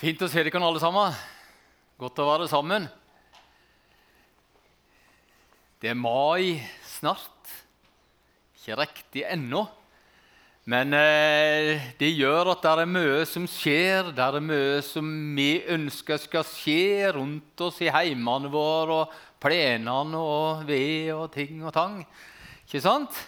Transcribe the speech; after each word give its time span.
Fint 0.00 0.22
å 0.24 0.30
se 0.32 0.40
dere 0.40 0.60
alle 0.64 0.80
sammen. 0.80 1.12
Godt 2.00 2.20
å 2.22 2.24
være 2.24 2.46
sammen. 2.48 2.86
Det 5.76 5.90
er 5.90 5.98
mai 5.98 6.56
snart. 6.88 7.50
Ikke 8.56 8.78
riktig 8.80 9.26
ennå. 9.28 9.66
Men 10.72 10.96
eh, 10.96 11.84
det 12.00 12.08
gjør 12.14 12.54
at 12.54 12.64
det 12.64 12.72
er 12.72 12.88
mye 12.94 13.28
som 13.28 13.44
skjer. 13.44 14.08
Det 14.16 14.24
er 14.24 14.40
mye 14.40 14.80
som 14.88 15.12
vi 15.36 15.50
ønsker 15.76 16.24
skal 16.24 16.48
skje 16.48 17.12
rundt 17.18 17.66
oss 17.68 17.84
i 17.84 17.92
heimene 17.92 18.48
våre, 18.48 19.02
og 19.02 19.20
plenene 19.44 20.16
og 20.16 20.64
ved 20.64 21.12
og 21.12 21.28
ting 21.36 21.60
og 21.60 21.76
tang. 21.76 22.00
Ikke 22.64 22.80
sant? 22.88 23.20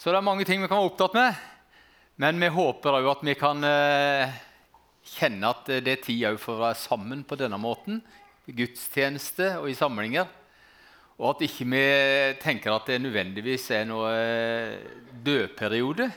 Så 0.00 0.08
det 0.08 0.16
er 0.16 0.28
mange 0.32 0.48
ting 0.48 0.64
vi 0.64 0.72
kan 0.72 0.80
være 0.80 0.94
opptatt 0.94 1.20
med. 1.20 1.46
Men 2.24 2.40
vi 2.40 2.54
håper 2.56 3.02
òg 3.02 3.12
at 3.18 3.28
vi 3.28 3.36
kan 3.36 3.68
eh, 3.68 4.44
kjenne 5.06 5.52
at 5.52 5.68
det 5.84 5.92
er 5.92 6.02
tid 6.04 6.40
for 6.42 6.56
å 6.56 6.64
være 6.66 6.80
sammen 6.80 7.22
på 7.26 7.38
denne 7.38 7.58
måten. 7.60 8.00
I 8.46 8.54
gudstjeneste 8.54 9.56
og 9.60 9.70
i 9.70 9.78
samlinger. 9.78 10.28
Og 11.16 11.30
at 11.32 11.46
ikke 11.46 11.66
vi 11.72 11.84
tenker 12.42 12.74
at 12.74 12.90
det 12.90 13.00
nødvendigvis 13.00 13.70
er 13.72 13.86
noe 13.88 14.10
eh, 14.12 14.76
dødperiode. 15.24 16.10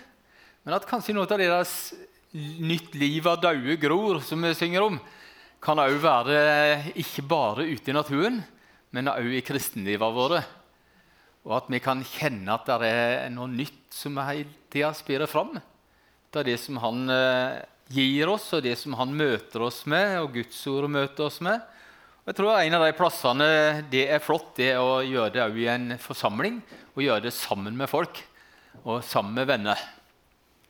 Men 0.65 0.75
at 0.75 0.87
kanskje 0.89 1.15
noe 1.15 1.29
av 1.29 1.39
det 1.39 1.47
deres 1.47 1.75
nytt 2.35 2.93
liv 2.99 3.25
av 3.25 3.39
daue 3.41 3.77
gror 3.81 4.19
som 4.21 4.43
vi 4.43 4.51
synger 4.57 4.85
om, 4.85 4.99
kan 5.63 5.79
òg 5.81 5.97
være 6.03 6.93
ikke 6.99 7.23
bare 7.27 7.65
ute 7.67 7.91
i 7.91 7.95
naturen, 7.95 8.37
men 8.95 9.11
òg 9.11 9.31
i 9.39 9.43
kristenlivet 9.45 10.15
våre. 10.15 10.43
Og 11.47 11.55
at 11.57 11.71
vi 11.71 11.79
kan 11.83 12.03
kjenne 12.05 12.53
at 12.53 12.67
det 12.67 12.91
er 12.91 13.31
noe 13.33 13.49
nytt 13.51 13.95
som 13.95 14.19
hele 14.21 14.51
tida 14.71 14.91
spirer 14.93 15.31
fram. 15.31 15.55
Det 16.29 16.43
er 16.43 16.51
det 16.51 16.59
som 16.61 16.77
han 16.83 17.09
eh, 17.09 17.59
gir 17.89 18.29
oss, 18.29 18.47
og 18.53 18.63
det 18.63 18.75
som 18.79 18.95
han 18.99 19.13
møter 19.17 19.65
oss 19.65 19.83
med, 19.89 20.19
og 20.21 20.33
Guds 20.37 20.61
ord 20.69 20.89
møter 20.91 21.25
oss 21.25 21.39
med. 21.45 21.61
Og 22.23 22.31
jeg 22.31 22.37
tror 22.37 22.59
En 22.59 22.77
av 22.77 22.85
de 22.85 22.97
plassene 22.97 23.45
det 23.89 24.05
er 24.13 24.21
flott, 24.21 24.51
det 24.57 24.73
er 24.75 24.81
å 24.81 25.01
gjøre 25.01 25.33
det 25.33 25.47
i 25.57 25.67
en 25.71 25.95
forsamling. 25.97 26.61
Og 26.93 27.03
gjøre 27.03 27.25
det 27.25 27.33
sammen 27.33 27.77
med 27.77 27.89
folk 27.89 28.21
og 28.83 29.03
sammen 29.03 29.33
med 29.33 29.47
venner. 29.49 29.79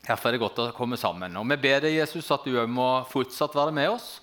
Derfor 0.05 0.29
er 0.29 0.37
det 0.37 0.41
godt 0.41 0.61
å 0.63 0.71
komme 0.73 0.97
sammen. 0.97 1.35
Og 1.37 1.47
Vi 1.49 1.57
ber 1.59 1.83
deg, 1.83 1.99
Jesus, 1.99 2.31
at 2.31 2.45
du 2.47 2.55
må 2.67 3.03
fortsatt 3.11 3.57
være 3.57 3.75
med 3.75 3.89
oss. 3.91 4.21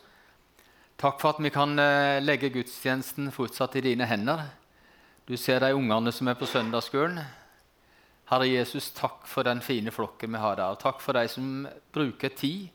Takk 0.96 1.20
for 1.20 1.34
at 1.34 1.42
vi 1.44 1.52
kan 1.52 1.76
eh, 1.78 2.22
legge 2.24 2.48
gudstjenesten 2.54 3.28
fortsatt 3.34 3.76
i 3.76 3.84
dine 3.84 4.08
hender. 4.08 4.46
Du 5.28 5.36
ser 5.36 5.60
de 5.60 5.74
ungene 5.76 6.12
som 6.14 6.28
er 6.30 6.38
på 6.38 6.48
søndagsskolen. 6.48 7.20
Herre 8.30 8.48
Jesus, 8.48 8.88
takk 8.96 9.26
for 9.28 9.44
den 9.46 9.60
fine 9.60 9.92
flokken 9.92 10.32
vi 10.32 10.40
har 10.40 10.56
der. 10.56 10.78
Takk 10.80 11.04
for 11.04 11.14
de 11.14 11.28
som 11.28 11.66
bruker 11.94 12.32
tid 12.32 12.72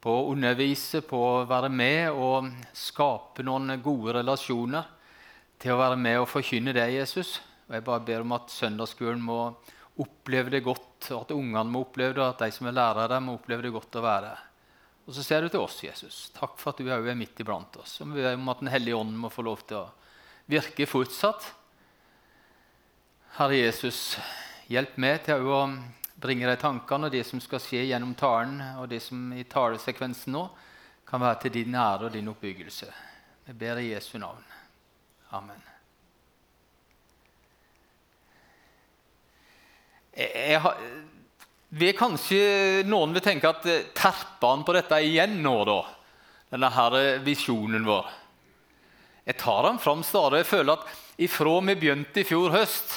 på 0.00 0.12
å 0.16 0.30
undervise, 0.32 1.02
på 1.04 1.18
å 1.20 1.44
være 1.48 1.68
med 1.72 2.16
og 2.16 2.48
skape 2.76 3.44
noen 3.44 3.76
gode 3.84 4.16
relasjoner. 4.20 4.86
Til 5.60 5.74
å 5.74 5.80
være 5.82 5.98
med 6.00 6.22
og 6.22 6.30
forkynne 6.30 6.72
det, 6.72 6.86
Jesus. 6.94 7.36
Og 7.68 7.76
Jeg 7.76 7.84
bare 7.84 8.04
ber 8.06 8.24
om 8.24 8.32
at 8.32 8.52
søndagsskolen 8.54 9.20
må 9.20 9.40
oppleve 10.00 10.54
det 10.54 10.62
godt, 10.64 11.10
og 11.10 11.18
at 11.20 11.34
ungene 11.36 11.68
må 11.68 11.84
oppleve 11.84 12.16
det, 12.16 12.22
og 12.22 12.32
at 12.32 12.46
de 12.46 12.56
som 12.56 12.70
er 12.70 12.78
lærere, 12.78 13.20
må 13.20 13.36
oppleve 13.36 13.66
det 13.66 13.74
godt 13.74 14.00
å 14.00 14.04
være 14.06 14.32
Og 15.06 15.14
så 15.16 15.22
ser 15.26 15.42
du 15.42 15.48
til 15.50 15.60
oss, 15.60 15.82
Jesus. 15.84 16.30
Takk 16.32 16.56
for 16.60 16.72
at 16.72 16.80
du 16.80 16.88
er 16.88 17.16
midt 17.18 17.40
iblant 17.42 17.76
oss. 17.76 17.98
Og 18.00 18.14
vi 18.14 18.22
ber 18.22 18.38
om 18.38 18.48
at 18.52 18.60
Den 18.60 18.72
hellige 18.72 18.96
ånd 18.96 19.16
må 19.18 19.28
få 19.28 19.42
lov 19.42 19.66
til 19.66 19.82
å 19.82 19.88
virke 20.48 20.86
fortsatt. 20.86 21.44
Herre 23.36 23.56
Jesus, 23.58 24.18
hjelp 24.70 24.96
meg 24.96 25.24
til 25.26 25.44
å 25.44 25.64
bringe 26.20 26.48
deg 26.48 26.60
tankene 26.60 27.08
og 27.08 27.14
det 27.14 27.24
som 27.28 27.40
skal 27.42 27.62
skje 27.62 27.86
gjennom 27.88 28.12
talen, 28.18 28.60
og 28.80 28.88
det 28.90 29.00
som 29.04 29.30
i 29.32 29.46
talesekvensen 29.48 30.34
nå, 30.36 30.44
kan 31.08 31.22
være 31.22 31.40
til 31.44 31.54
din 31.58 31.74
ære 31.74 32.06
og 32.06 32.14
din 32.14 32.28
oppbyggelse. 32.30 32.90
Vi 33.48 33.56
ber 33.58 33.80
i 33.80 33.90
Jesu 33.90 34.18
navn. 34.20 34.44
Amen. 35.34 35.62
Jeg 40.20 40.60
har, 40.60 40.78
vil 41.80 41.96
kanskje 41.96 42.40
Noen 42.86 43.14
vil 43.14 43.24
tenke 43.24 43.50
at 43.50 43.66
eh, 43.70 43.88
terper 43.96 44.52
han 44.52 44.64
på 44.66 44.74
dette 44.76 44.98
igjen 45.06 45.38
nå, 45.42 45.56
da? 45.66 45.80
Denne 46.50 46.70
her 46.74 46.96
visjonen 47.24 47.86
vår. 47.86 48.08
Jeg 49.24 49.38
tar 49.38 49.62
den 49.68 49.78
fram 49.78 50.02
stadig. 50.02 50.42
Jeg 50.42 50.50
føler 50.50 50.74
at 50.74 51.22
ifra 51.22 51.60
vi 51.62 51.76
begynte 51.78 52.22
i 52.22 52.26
fjor 52.26 52.50
høst 52.54 52.96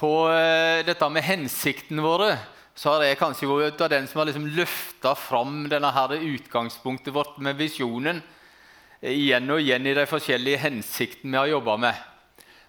på 0.00 0.10
uh, 0.26 0.82
dette 0.86 1.08
med 1.12 1.24
hensikten 1.24 2.02
våre, 2.02 2.34
så 2.74 2.96
har 2.96 3.04
jeg 3.06 3.20
kanskje 3.20 3.48
vært 3.48 3.84
av 3.84 3.92
den 3.92 4.08
som 4.10 4.20
har 4.20 4.28
liksom 4.28 4.48
løfta 4.56 5.14
fram 5.18 5.68
denne 5.70 5.92
her 5.94 6.16
utgangspunktet 6.18 7.14
vårt 7.14 7.38
med 7.44 7.58
visjonen 7.60 8.18
uh, 8.18 9.12
igjen 9.12 9.50
og 9.54 9.62
igjen 9.62 9.86
i 9.86 9.94
de 9.94 10.08
forskjellige 10.10 10.64
hensiktene 10.64 11.36
vi 11.36 11.40
har 11.42 11.52
jobba 11.54 11.78
med. 11.86 12.02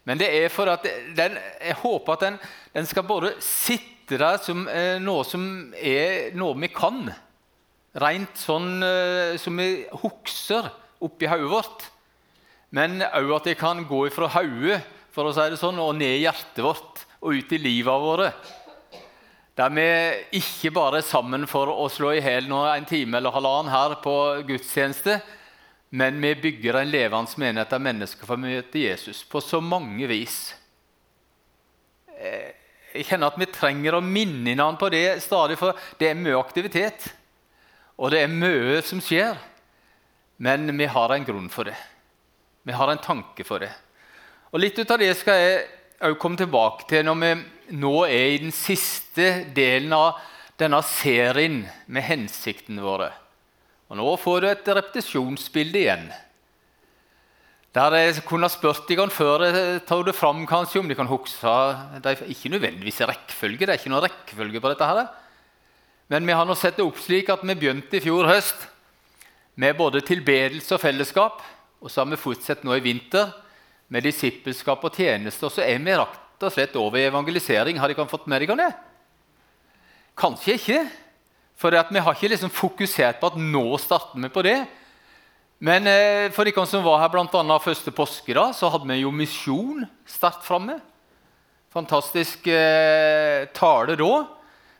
Men 0.05 0.21
det 0.21 0.29
er 0.37 0.51
for 0.53 0.69
at 0.69 0.85
den, 1.17 1.39
jeg 1.57 1.79
håper 1.81 2.13
at 2.13 2.25
den, 2.27 2.39
den 2.75 2.85
skal 2.85 3.07
bare 3.09 3.33
sitte 3.41 4.19
der 4.21 4.37
som 4.37 4.67
eh, 4.69 4.99
noe 5.01 5.23
som 5.25 5.41
er 5.81 6.35
noe 6.37 6.53
vi 6.61 6.69
kan. 6.69 7.07
Rent 7.97 8.37
sånn 8.37 8.83
som 9.41 9.57
vi 9.57 9.69
hukser 10.03 10.67
oppi 11.01 11.25
hodet 11.31 11.49
vårt. 11.49 11.87
Men 12.69 13.01
òg 13.01 13.33
at 13.39 13.49
det 13.49 13.57
kan 13.57 13.81
gå 13.89 14.03
fra 14.13 14.29
hodet 14.35 14.83
for 15.15 15.29
å 15.29 15.33
si 15.33 15.47
det 15.51 15.59
sånn, 15.59 15.79
og 15.79 15.95
ned 15.97 16.17
i 16.17 16.23
hjertet 16.25 16.61
vårt 16.65 17.05
og 17.25 17.39
ut 17.39 17.55
i 17.55 17.61
livet 17.61 18.03
våre. 18.05 18.29
Der 19.55 19.71
vi 19.71 19.85
ikke 20.37 20.73
bare 20.75 20.99
er 20.99 21.07
sammen 21.07 21.47
for 21.47 21.71
å 21.71 21.87
slå 21.89 22.11
i 22.13 22.21
hjel 22.21 22.51
en 22.51 22.87
time 22.87 23.17
eller 23.17 23.33
halvannen 23.33 23.71
her 23.71 23.95
på 24.03 24.15
gudstjeneste, 24.47 25.21
men 25.95 26.19
vi 26.21 26.33
bygger 26.35 26.81
en 26.81 26.91
levende 26.91 27.39
menighet 27.39 27.71
der 27.71 27.79
mennesker 27.79 28.27
får 28.27 28.41
møte 28.41 28.81
Jesus 28.81 29.23
på 29.23 29.39
så 29.39 29.61
mange 29.63 30.09
vis. 30.11 30.53
Eh, 32.19 32.51
jeg 32.95 33.07
kjenner 33.07 33.31
at 33.31 33.39
vi 33.39 33.47
trenger 33.47 33.95
å 33.95 34.03
minne 34.03 34.55
hverandre 34.55 34.81
på 34.81 34.89
det 34.91 35.05
stadig, 35.23 35.57
for 35.59 35.79
det 35.99 36.09
er 36.09 36.19
mye 36.19 36.39
aktivitet. 36.39 37.07
Og 37.95 38.11
det 38.11 38.25
er 38.25 38.31
mye 38.31 38.81
som 38.83 38.99
skjer. 39.03 39.39
Men 40.43 40.67
vi 40.75 40.87
har 40.91 41.15
en 41.15 41.27
grunn 41.27 41.47
for 41.51 41.67
det. 41.69 41.77
Vi 42.67 42.75
har 42.75 42.91
en 42.91 42.99
tanke 42.99 43.45
for 43.47 43.63
det. 43.63 43.71
Og 44.51 44.59
Litt 44.59 44.79
ut 44.79 44.91
av 44.91 44.99
det 44.99 45.13
skal 45.19 45.39
jeg 45.39 45.65
også 45.99 46.19
komme 46.19 46.39
tilbake 46.39 46.87
til 46.89 47.05
når 47.07 47.19
vi 47.21 47.33
nå 47.79 47.93
er 48.05 48.33
i 48.33 48.41
den 48.43 48.53
siste 48.53 49.45
delen 49.55 49.93
av 49.95 50.19
denne 50.59 50.81
serien 50.87 51.63
med 51.87 52.05
hensiktene 52.05 52.83
våre. 52.83 53.11
Og 53.89 53.99
Nå 53.99 54.15
får 54.17 54.41
du 54.41 54.47
et 54.49 54.71
repetisjonsbilde 54.77 55.81
igjen. 55.81 56.07
Der 57.75 57.95
jeg 57.99 58.23
kunne 58.23 58.47
spurt 58.49 58.87
deg 58.87 59.01
før 59.11 59.43
tar 59.85 60.03
det 60.07 60.15
fram 60.15 60.45
kanskje, 60.47 60.79
om 60.79 60.87
de 60.87 60.95
kan 60.95 61.09
huske 61.09 61.47
er 61.47 62.23
Ikke 62.31 62.49
nødvendigvis 62.49 63.01
rekkefølge, 63.01 63.65
det 63.65 63.69
er 63.69 63.79
ikke 63.79 63.91
noen 63.91 64.05
rekkefølge 64.07 64.61
på 64.61 64.71
dette. 64.71 64.85
her. 64.85 65.07
Men 66.07 66.25
vi 66.25 66.33
har 66.33 66.45
nå 66.45 66.55
sett 66.55 66.77
det 66.77 66.85
opp 66.85 66.97
slik 67.01 67.29
at 67.29 67.43
vi 67.43 67.55
begynte 67.55 67.97
i 67.97 68.03
fjor 68.03 68.27
høst 68.29 68.67
med 69.55 69.75
både 69.75 70.01
tilbedelse 70.01 70.75
og 70.75 70.81
fellesskap. 70.81 71.41
Og 71.81 71.91
så 71.91 72.01
har 72.01 72.09
vi 72.09 72.15
fortsatt 72.15 72.63
nå 72.63 72.75
i 72.75 72.83
vinter 72.83 73.33
med 73.91 74.05
disippelskap 74.05 74.83
og 74.85 74.95
tjeneste, 74.97 75.45
og 75.45 75.53
så 75.53 75.63
er 75.65 75.81
vi 75.81 75.95
rett 75.95 76.45
og 76.45 76.53
slett 76.53 76.75
over 76.79 76.99
i 76.99 77.07
evangelisering. 77.09 77.79
Har 77.79 77.91
dere 77.91 78.07
fått 78.09 78.27
med 78.31 78.43
dere 78.43 78.57
det? 78.59 78.71
Kanskje 80.17 80.57
ikke. 80.59 80.79
For 81.55 81.71
vi 81.71 82.01
har 82.03 82.15
ikke 82.17 82.31
liksom 82.33 82.51
fokusert 82.51 83.21
på 83.21 83.31
at 83.31 83.37
nå 83.39 83.77
starter 83.79 84.19
vi 84.19 84.31
på 84.31 84.43
det. 84.43 84.57
Men 85.63 85.87
eh, 85.87 86.31
for 86.35 86.43
de 86.43 86.65
som 86.67 86.83
var 86.83 86.99
her 86.99 87.13
bl.a. 87.13 87.59
første 87.63 87.93
påske, 87.95 88.35
da, 88.35 88.49
så 88.51 88.67
hadde 88.73 88.89
vi 88.89 88.99
jo 89.05 89.13
misjon 89.15 89.85
sterkt 90.09 90.43
framme. 90.43 90.81
Fantastisk 91.71 92.47
eh, 92.51 93.47
tale 93.55 93.95
da 93.99 94.11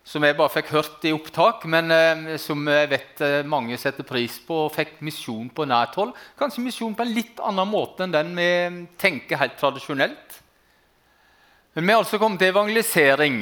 som 0.06 0.22
jeg 0.22 0.38
bare 0.38 0.54
fikk 0.54 0.70
hørt 0.70 1.06
i 1.10 1.12
opptak, 1.16 1.64
men 1.66 1.90
eh, 1.90 2.36
som 2.42 2.62
jeg 2.70 2.90
vet 2.92 3.22
eh, 3.26 3.40
mange 3.50 3.78
setter 3.82 4.06
pris 4.06 4.38
på 4.46 4.68
og 4.68 4.74
fikk 4.76 5.00
misjon 5.06 5.48
på 5.50 5.66
nært 5.66 5.98
hold. 5.98 6.14
Kanskje 6.38 6.62
misjon 6.68 6.94
på 6.94 7.02
en 7.02 7.16
litt 7.16 7.42
annen 7.42 7.72
måte 7.72 8.06
enn 8.06 8.14
den 8.14 8.36
vi 8.38 8.50
tenker 9.02 9.42
helt 9.42 9.58
tradisjonelt. 9.58 10.38
Men 11.74 11.88
vi 11.88 11.96
har 11.96 12.04
altså 12.04 12.22
kommet 12.22 12.40
til 12.40 12.54
evangelisering. 12.54 13.42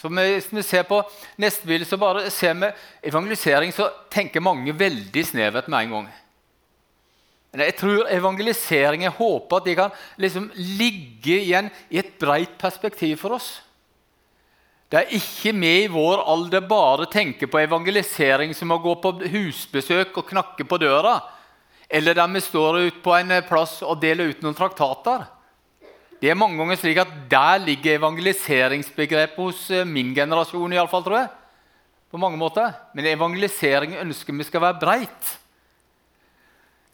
Så 0.00 0.10
Hvis 0.10 0.50
vi 0.50 0.66
ser 0.66 0.82
på 0.88 0.98
neste 1.38 1.68
bilde, 1.68 1.86
så 1.86 2.00
bare 2.00 2.26
ser 2.30 2.58
vi 2.58 2.72
evangelisering, 3.08 3.70
så 3.72 3.88
tenker 4.10 4.42
mange 4.42 4.74
veldig 4.74 5.24
snevert 5.24 5.70
med 5.70 5.84
en 5.84 5.94
gang. 5.94 6.12
Men 7.52 7.66
jeg 7.68 7.76
tror 7.78 8.10
evangelisering, 8.10 9.02
jeg 9.06 9.18
håper 9.18 9.56
at 9.56 9.66
de 9.66 9.74
kan 9.78 9.96
liksom 10.18 10.50
ligge 10.56 11.38
igjen 11.38 11.70
i 11.90 11.98
et 12.02 12.16
breit 12.18 12.58
perspektiv 12.58 13.16
for 13.22 13.38
oss. 13.38 13.60
Det 14.90 14.98
er 14.98 15.12
ikke 15.14 15.52
vi 15.54 15.74
i 15.84 15.90
vår 15.90 16.24
alder 16.32 16.64
bare 16.66 17.06
tenker 17.10 17.46
på 17.46 17.60
evangelisering 17.62 18.50
som 18.58 18.72
å 18.74 18.80
gå 18.82 18.96
på 18.98 19.12
husbesøk 19.30 20.16
og 20.18 20.26
knakke 20.32 20.66
på 20.66 20.78
døra, 20.82 21.20
eller 21.86 22.16
der 22.18 22.32
vi 22.34 22.42
står 22.42 22.78
ute 22.88 23.02
på 23.04 23.14
en 23.14 23.36
plass 23.46 23.76
og 23.86 24.00
deler 24.02 24.32
ut 24.32 24.42
noen 24.42 24.56
traktater. 24.58 25.28
Det 26.20 26.28
er 26.28 26.36
mange 26.36 26.58
ganger 26.60 26.76
slik 26.76 26.98
at 27.00 27.12
Der 27.30 27.62
ligger 27.62 27.96
evangeliseringsbegrepet 27.96 29.38
hos 29.38 29.70
eh, 29.70 29.86
min 29.88 30.10
generasjon. 30.14 30.72
I 30.72 30.80
alle 30.82 30.90
fall, 30.90 31.04
tror 31.06 31.16
jeg. 31.16 31.30
På 32.10 32.18
mange 32.20 32.36
måter. 32.36 32.74
Men 32.94 33.08
evangelisering 33.08 33.94
ønsker 34.02 34.36
vi 34.36 34.44
skal 34.44 34.64
være 34.66 34.80
breit. 34.82 35.30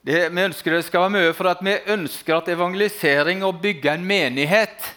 Det, 0.07 0.29
vi 0.31 0.45
ønsker 0.45 0.77
det 0.77 0.85
skal 0.87 1.09
være 1.09 1.15
mye 1.17 1.35
for 1.35 1.51
at 1.51 1.65
vi 1.65 1.75
ønsker 1.97 2.37
at 2.37 2.53
evangelisering 2.55 3.43
og 3.43 3.59
bygge 3.65 3.97
en 3.97 4.07
menighet 4.07 4.93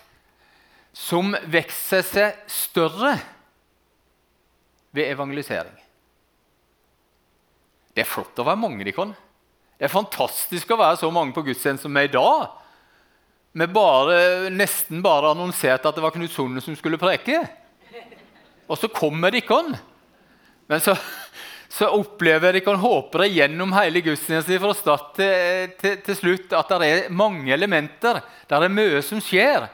som 1.00 1.32
vokser 1.48 2.04
seg 2.04 2.42
større 2.52 3.14
ved 4.96 5.14
evangelisering. 5.14 5.76
Det 7.96 8.04
er 8.04 8.10
flott 8.10 8.40
å 8.40 8.46
være 8.48 8.60
mange. 8.60 8.84
de 8.84 8.94
kan. 8.96 9.14
Det 9.80 9.88
er 9.88 9.94
fantastisk 9.94 10.72
å 10.72 10.80
være 10.80 11.00
så 11.00 11.10
mange 11.12 11.34
på 11.36 11.44
gudstjeneste 11.48 11.88
som 11.88 11.96
vi 11.96 12.04
er 12.04 12.10
i 12.10 12.16
dag. 12.18 12.50
Vi 13.60 13.68
bare, 13.74 14.50
nesten 14.52 15.02
bare 15.02 15.32
annonserte 15.34 15.90
at 15.90 15.96
det 15.96 16.04
var 16.04 16.14
Knut 16.14 16.34
Sonne 16.34 16.62
som 16.62 16.76
skulle 16.78 17.00
preke. 17.02 17.42
Og 18.70 18.78
så 18.78 18.92
kommer 18.94 19.32
de 19.34 19.42
kan. 19.42 19.72
Men 20.70 20.84
så, 20.84 20.94
så 21.72 21.90
opplever 21.96 22.60
dere 22.60 22.76
håper 22.78 23.26
jeg 23.26 23.40
gjennom 23.40 23.74
hele 23.74 24.04
gudstjenesten 24.06 24.62
fra 24.62 24.76
start 24.78 25.16
til, 25.18 25.74
til, 25.80 25.98
til, 26.06 26.20
slutt 26.20 26.54
at 26.60 26.76
det 26.76 26.92
er 26.92 27.10
mange 27.10 27.50
elementer. 27.56 28.22
Det 28.46 28.60
er 28.60 28.74
mye 28.74 29.02
som 29.06 29.24
skjer. 29.24 29.66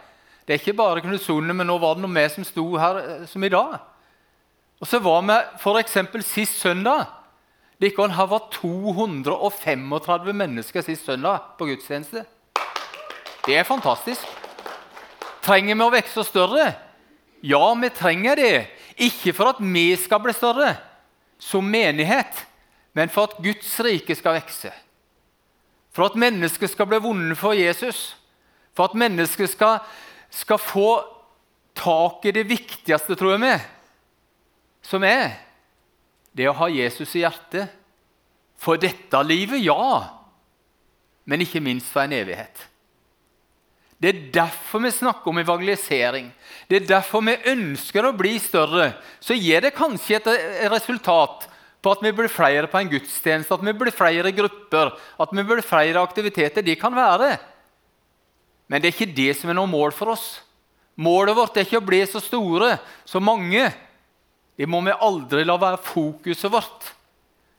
Det 0.46 0.54
er 0.54 0.62
ikke 0.62 0.78
bare 0.78 1.02
Knut 1.02 1.24
Sonne, 1.24 1.54
men 1.58 1.68
nå 1.68 1.78
var 1.82 1.98
det 1.98 2.06
noe 2.06 2.14
vi 2.14 2.26
som 2.30 2.46
sto 2.46 2.66
her 2.78 3.02
eh, 3.02 3.28
som 3.30 3.44
i 3.44 3.50
dag. 3.50 3.80
Og 4.82 4.88
så 4.88 5.00
var 5.02 5.24
vi 5.26 5.38
f.eks. 5.58 5.98
sist 6.28 6.60
søndag. 6.62 7.08
Det 7.82 7.92
her 7.98 8.28
var 8.30 8.48
235 8.54 10.34
mennesker 10.34 10.82
sist 10.82 11.06
søndag 11.06 11.58
på 11.58 11.66
gudstjeneste. 11.66 12.26
Det 13.46 13.58
er 13.58 13.68
fantastisk. 13.68 14.22
Trenger 15.46 15.76
vi 15.76 15.86
å 15.86 15.94
vokse 15.94 16.24
større? 16.26 16.70
Ja, 17.46 17.74
vi 17.74 17.90
trenger 17.90 18.36
det. 18.40 18.68
Ikke 18.98 19.34
for 19.36 19.52
at 19.52 19.60
vi 19.60 19.90
skal 20.00 20.22
bli 20.24 20.34
større 20.34 20.76
som 21.42 21.68
menighet, 21.68 22.46
men 22.96 23.12
for 23.12 23.28
at 23.28 23.42
Guds 23.44 23.74
rike 23.84 24.16
skal 24.16 24.38
vokse. 24.40 24.72
For 25.92 26.08
at 26.08 26.18
mennesker 26.20 26.68
skal 26.68 26.88
bli 26.90 27.00
vunnet 27.04 27.38
for 27.38 27.54
Jesus. 27.54 28.16
For 28.76 28.90
at 28.90 28.98
mennesker 29.00 29.48
skal, 29.48 29.84
skal 30.36 30.60
få 30.62 30.90
tak 31.76 32.28
i 32.28 32.34
det 32.36 32.46
viktigste, 32.48 33.16
tror 33.18 33.36
jeg 33.36 33.44
vi, 33.44 33.56
som 34.86 35.04
er 35.08 35.34
det 36.36 36.48
å 36.50 36.58
ha 36.60 36.70
Jesus 36.72 37.16
i 37.16 37.24
hjertet. 37.24 37.72
For 38.60 38.80
dette 38.80 39.20
livet, 39.28 39.64
ja, 39.64 40.06
men 41.28 41.44
ikke 41.44 41.64
minst 41.64 41.92
for 41.92 42.06
en 42.06 42.16
evighet. 42.16 42.64
Det 44.00 44.12
er 44.12 44.24
derfor 44.36 44.84
vi 44.84 44.92
snakker 44.92 45.32
om 45.32 45.40
evangelisering. 45.40 46.28
Det 46.68 46.82
er 46.82 46.88
derfor 46.90 47.24
vi 47.26 47.36
ønsker 47.52 48.06
å 48.06 48.16
bli 48.16 48.36
større. 48.44 48.92
Så 49.24 49.38
gir 49.38 49.64
det 49.64 49.76
kanskje 49.76 50.20
et 50.20 50.30
resultat 50.72 51.48
på 51.84 51.94
at 51.94 52.04
vi 52.04 52.12
blir 52.18 52.32
flere 52.32 52.68
på 52.70 52.80
en 52.82 52.92
gudstjeneste, 52.92 53.56
at 53.56 53.64
vi 53.64 53.74
blir 53.78 53.96
flere 53.96 54.34
grupper, 54.36 54.92
at 55.22 55.36
vi 55.36 55.46
blir 55.48 55.64
flere 55.66 56.04
aktiviteter. 56.04 56.66
De 56.66 56.76
kan 56.80 56.96
være. 56.96 57.36
Men 58.68 58.82
det 58.82 58.90
er 58.90 58.96
ikke 58.96 59.16
det 59.18 59.32
som 59.38 59.52
er 59.52 59.58
noe 59.58 59.70
mål 59.70 59.94
for 59.96 60.14
oss. 60.16 60.26
Målet 60.96 61.36
vårt 61.38 61.58
er 61.58 61.68
ikke 61.68 61.82
å 61.82 61.86
bli 61.86 62.00
så 62.08 62.22
store, 62.24 62.78
så 63.06 63.22
mange. 63.22 63.68
Det 64.56 64.68
må 64.70 64.80
vi 64.86 64.96
aldri 64.96 65.44
la 65.46 65.58
være 65.60 65.82
fokuset 65.84 66.52
vårt. 66.52 66.92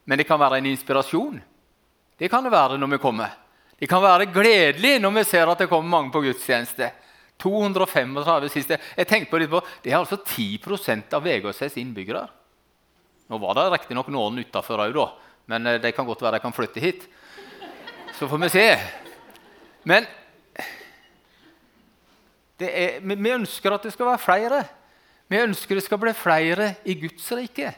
Men 0.08 0.18
det 0.18 0.26
kan 0.28 0.40
være 0.40 0.60
en 0.60 0.70
inspirasjon. 0.70 1.40
Det 2.16 2.30
kan 2.32 2.46
det 2.46 2.54
være 2.54 2.78
når 2.80 2.94
vi 2.94 3.02
kommer. 3.02 3.34
Det 3.76 3.88
kan 3.90 4.00
være 4.00 4.30
gledelig 4.32 4.94
når 5.02 5.18
vi 5.18 5.26
ser 5.28 5.50
at 5.52 5.60
det 5.60 5.68
kommer 5.68 5.92
mange 5.92 6.14
på 6.14 6.22
gudstjeneste. 6.24 6.88
235 7.42 8.48
siste. 8.48 8.78
Jeg 8.96 9.06
tenkte 9.06 9.30
på 9.30 9.38
Det 9.38 9.50
på, 9.50 9.60
det 9.84 9.92
er 9.92 9.98
altså 9.98 10.16
10% 10.16 11.12
av 11.12 11.22
Vegårsheims 11.22 11.76
innbyggere. 11.76 12.24
Nå 13.28 13.38
var 13.42 13.58
det 13.58 13.66
riktignok 13.74 14.08
noen 14.08 14.38
utafor 14.38 14.80
òg, 14.86 14.96
men 15.50 15.66
eh, 15.66 15.80
det 15.82 15.92
kan 15.92 16.06
godt 16.06 16.22
være 16.22 16.38
de 16.38 16.44
kan 16.44 16.54
flytte 16.54 16.80
hit. 16.80 17.04
Så 18.16 18.28
får 18.28 18.38
vi 18.38 18.48
se. 18.48 18.66
Men 19.84 20.06
er, 22.64 23.00
vi 23.04 23.30
ønsker 23.30 23.74
at 23.74 23.84
det 23.84 23.92
skal 23.92 24.06
være 24.06 24.22
flere. 24.22 24.60
Vi 25.28 25.40
ønsker 25.42 25.76
det 25.76 25.84
skal 25.84 26.00
bli 26.00 26.12
flere 26.16 26.74
i 26.84 26.94
Guds 27.00 27.26
rike. 27.36 27.72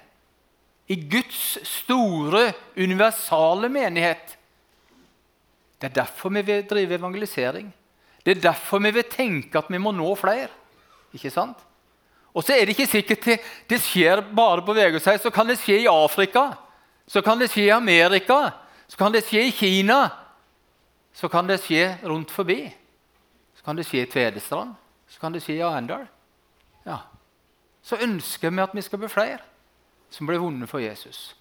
I 0.88 0.96
Guds 1.10 1.58
store, 1.68 2.52
universale 2.76 3.68
menighet. 3.68 4.36
Det 5.80 5.90
er 5.90 5.96
derfor 6.02 6.32
vi 6.34 6.42
vil 6.42 6.66
drive 6.70 6.94
evangelisering. 6.94 7.74
Det 8.24 8.36
er 8.36 8.40
derfor 8.40 8.78
vi 8.78 8.90
vil 8.90 9.04
tenke 9.10 9.58
at 9.58 9.68
vi 9.68 9.78
må 9.78 9.92
nå 9.92 10.14
flere. 10.14 10.48
Ikke 11.14 11.30
sant? 11.30 11.58
Og 12.34 12.44
så 12.44 12.54
er 12.54 12.66
det 12.66 12.76
ikke 12.76 12.86
sikkert 12.86 13.24
det, 13.24 13.38
det 13.70 13.80
skjer 13.82 14.22
bare 14.36 14.62
på 14.62 14.74
Vegårshei. 14.76 15.16
Så 15.18 15.30
kan 15.34 15.48
det 15.48 15.58
skje 15.58 15.82
i 15.82 15.90
Afrika, 15.90 16.52
så 17.08 17.22
kan 17.24 17.40
det 17.40 17.50
skje 17.50 17.66
i 17.66 17.74
Amerika, 17.74 18.50
så 18.88 18.98
kan 19.00 19.14
det 19.14 19.24
skje 19.26 19.48
i 19.48 19.54
Kina. 19.54 20.08
Så 21.14 21.28
kan 21.28 21.48
det 21.48 21.58
skje 21.64 21.96
rundt 22.06 22.30
forbi. 22.30 22.68
Kan 23.68 23.76
det 23.76 23.84
skje 23.84 24.06
i 24.06 24.08
Tvedestrand, 24.08 24.70
så 25.12 25.20
kan 25.20 25.34
det 25.34 25.42
skje 25.44 25.58
i 25.58 25.60
Arendal. 25.60 26.06
Ja. 26.88 27.02
Så 27.84 27.98
ønsker 28.00 28.48
vi 28.48 28.62
at 28.64 28.72
vi 28.72 28.80
skal 28.80 29.02
bli 29.02 29.10
flere 29.12 29.42
som 30.08 30.24
blir 30.24 30.40
vunnet 30.40 30.70
for 30.70 30.80
Jesus. 30.80 31.34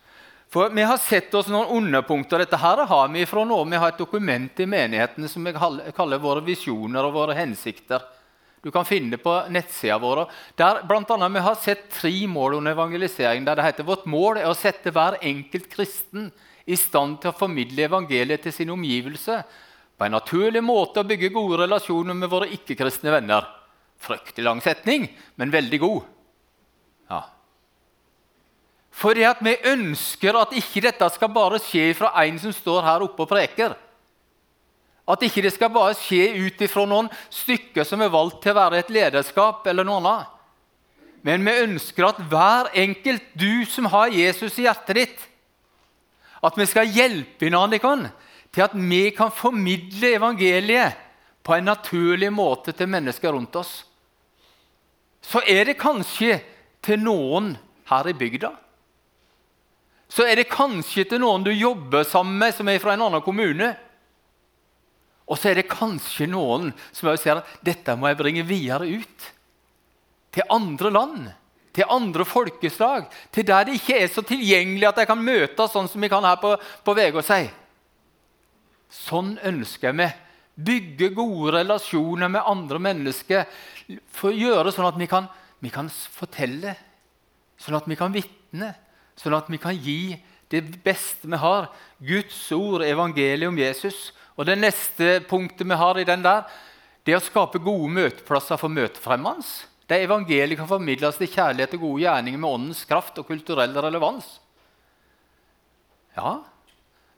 For 0.52 0.68
Vi 0.76 0.84
har 0.84 0.98
sett 1.00 1.32
oss 1.40 1.48
noen 1.48 1.72
underpunkter. 1.72 2.44
Dette 2.44 2.60
her 2.60 2.82
har 2.84 3.08
Vi 3.14 3.24
fra 3.26 3.46
nå. 3.48 3.64
Vi 3.64 3.80
har 3.80 3.94
et 3.94 4.02
dokument 4.04 4.60
i 4.60 4.68
menighetene 4.68 5.30
som 5.32 5.48
vi 5.48 5.54
kaller 5.56 6.20
våre 6.20 6.44
visjoner 6.44 7.08
og 7.08 7.14
våre 7.16 7.38
hensikter. 7.38 8.04
Du 8.60 8.72
kan 8.76 8.84
finne 8.84 9.16
det 9.16 9.24
på 9.24 9.38
nettsida 9.48 9.96
vår. 9.98 10.26
Der 10.60 10.82
blant 10.84 11.10
annet, 11.10 11.32
Vi 11.32 11.46
har 11.48 11.56
sett 11.56 11.90
tre 11.90 12.28
mål 12.28 12.56
under 12.56 12.72
evangelisering. 12.72 13.46
der 13.46 13.56
det 13.56 13.64
heter 13.64 13.88
Vårt 13.88 14.06
mål 14.06 14.38
er 14.40 14.50
å 14.52 14.54
sette 14.54 14.92
hver 14.92 15.16
enkelt 15.22 15.70
kristen 15.72 16.30
i 16.66 16.76
stand 16.76 17.22
til 17.22 17.32
å 17.32 17.40
formidle 17.40 17.88
evangeliet 17.88 18.42
til 18.42 18.52
sin 18.52 18.70
omgivelse 18.70 19.46
på 19.98 20.06
en 20.06 20.14
naturlig 20.14 20.62
måte 20.64 21.02
å 21.02 21.08
bygge 21.08 21.34
gode 21.34 21.64
relasjoner 21.64 22.18
med 22.18 22.30
våre 22.30 22.52
ikke-kristne 22.54 23.14
venner. 23.14 23.48
Fryktelig 23.98 24.46
lang 24.46 24.62
setning, 24.62 25.08
men 25.36 25.54
veldig 25.54 25.80
god. 25.82 26.06
Ja, 27.10 27.24
fordi 28.98 29.28
at 29.30 29.44
vi 29.46 29.54
ønsker 29.70 30.38
at 30.40 30.56
ikke 30.58 30.82
dette 30.88 31.08
skal 31.14 31.30
bare 31.30 31.60
skje 31.62 31.92
fra 31.98 32.10
en 32.24 32.40
som 32.42 32.54
står 32.56 32.82
her 32.86 33.06
oppe 33.06 33.28
og 33.28 33.30
preker. 33.30 33.76
At 35.08 35.24
ikke 35.24 35.44
det 35.46 35.54
skal 35.54 35.70
bare 35.72 35.96
skje 35.96 36.32
ut 36.48 36.64
ifra 36.66 36.88
noen 36.90 37.12
stykker 37.32 37.86
som 37.88 38.02
er 38.02 38.12
valgt 38.12 38.42
til 38.44 38.56
å 38.56 38.58
være 38.58 38.82
et 38.82 38.90
lederskap. 38.92 39.68
eller 39.68 39.86
noe 39.86 40.02
annet. 40.02 40.34
Men 41.22 41.46
vi 41.46 41.54
ønsker 41.62 42.08
at 42.08 42.20
hver 42.30 42.72
enkelt, 42.74 43.24
du 43.34 43.66
som 43.66 43.86
har 43.86 44.10
Jesus 44.10 44.58
i 44.58 44.66
hjertet 44.66 44.96
ditt, 44.96 45.20
at 46.42 46.58
vi 46.58 46.66
skal 46.66 46.90
hjelpe 46.90 47.50
hverandre 47.50 48.12
til 48.58 48.66
at 48.66 48.74
vi 48.74 49.04
kan 49.14 49.30
formidle 49.30 50.16
evangeliet 50.18 50.98
på 51.46 51.54
en 51.54 51.70
naturlig 51.70 52.32
måte 52.34 52.74
til 52.74 52.90
mennesker 52.90 53.32
rundt 53.32 53.56
oss. 53.62 53.84
Så 55.22 55.44
er 55.46 55.70
det 55.70 55.78
kanskje 55.78 56.40
til 56.82 57.04
noen 57.06 57.54
her 57.92 58.10
i 58.10 58.18
bygda 58.18 58.56
så 60.08 60.24
er 60.24 60.40
det 60.40 60.48
kanskje 60.52 61.04
til 61.10 61.22
noen 61.22 61.44
du 61.44 61.52
jobber 61.52 62.06
sammen 62.08 62.40
med, 62.40 62.56
som 62.56 62.68
er 62.72 62.80
fra 62.80 62.96
en 62.96 63.04
annen 63.10 63.24
kommune. 63.24 63.74
Og 65.28 65.36
så 65.36 65.52
er 65.52 65.60
det 65.60 65.72
kanskje 65.72 66.30
noen 66.32 66.72
som 66.96 67.12
sier 67.20 67.42
at 67.42 67.58
dette 67.66 67.96
må 68.00 68.08
jeg 68.08 68.20
bringe 68.22 68.46
videre 68.48 68.88
ut. 68.88 69.28
Til 70.32 70.48
andre 70.54 70.92
land, 70.94 71.28
til 71.76 71.92
andre 71.92 72.24
folkeslag, 72.28 73.10
til 73.36 73.46
der 73.48 73.68
det 73.68 73.78
ikke 73.82 74.00
er 74.00 74.12
så 74.12 74.24
tilgjengelig 74.26 74.88
at 74.88 75.04
jeg 75.04 75.10
kan 75.10 75.24
møtes 75.24 75.74
sånn 75.74 75.90
som 75.92 76.04
vi 76.04 76.10
kan 76.12 76.26
her 76.26 76.40
på, 76.40 76.54
på 76.56 76.96
Vegårshei. 76.96 77.44
Sånn 78.98 79.36
ønsker 79.46 79.94
vi. 79.98 80.10
Bygge 80.58 81.12
gode 81.14 81.54
relasjoner 81.60 82.32
med 82.34 82.50
andre 82.50 82.82
mennesker. 82.82 83.46
For 84.10 84.32
å 84.32 84.38
gjøre 84.38 84.74
sånn 84.74 84.90
at 84.90 84.98
vi 85.00 85.08
kan, 85.10 85.30
vi 85.62 85.72
kan 85.74 85.90
fortelle, 85.92 86.74
sånn 87.62 87.78
at 87.78 87.88
vi 87.90 87.98
kan 88.00 88.14
vitne 88.14 88.74
sånn 89.18 89.36
at 89.38 89.50
vi 89.52 89.60
kan 89.62 89.78
gi 89.78 90.18
det 90.52 90.62
beste 90.86 91.28
vi 91.28 91.40
har, 91.42 91.72
Guds 92.00 92.40
ord, 92.56 92.86
evangeliet 92.86 93.50
om 93.50 93.58
Jesus. 93.60 94.12
Og 94.38 94.46
Det 94.46 94.58
neste 94.60 95.20
punktet 95.28 95.68
vi 95.68 95.76
har 95.76 95.98
i 95.98 96.08
den 96.08 96.24
der, 96.24 96.46
det 97.04 97.16
er 97.16 97.22
å 97.22 97.24
skape 97.24 97.60
gode 97.64 97.90
møteplasser 97.92 98.60
for 98.60 98.72
møtefremmende. 98.72 99.46
Der 99.88 100.04
evangeliet 100.04 100.60
kan 100.60 100.68
formidles 100.68 101.18
til 101.18 101.32
kjærlighet 101.32 101.78
og 101.78 101.86
gode 101.86 102.04
gjerninger 102.04 102.40
med 102.40 102.52
åndens 102.52 102.84
kraft 102.86 103.18
og 103.20 103.28
kulturell 103.30 103.72
relevans. 103.72 104.28
Ja, 106.18 106.42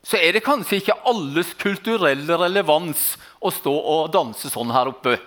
så 0.06 0.18
er 0.18 0.34
det 0.36 0.46
kanskje 0.46 0.79
ikke 0.79 0.98
alles 1.10 1.51
kulturelle 1.60 2.38
relevans 2.39 3.13
å 3.44 3.51
stå 3.51 3.74
og 3.74 4.12
danse 4.13 4.51
sånn 4.51 4.72
her 4.74 4.91
oppe. 4.94 5.18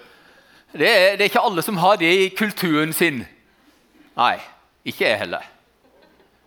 Det 0.73 0.89
er, 0.89 1.17
det 1.17 1.27
er 1.27 1.31
ikke 1.31 1.45
alle 1.45 1.65
som 1.65 1.81
har 1.83 1.99
det 2.01 2.09
i 2.09 2.29
kulturen 2.37 2.95
sin. 2.97 3.23
Nei, 4.17 4.37
ikke 4.89 5.07
jeg 5.07 5.21
heller. 5.27 5.45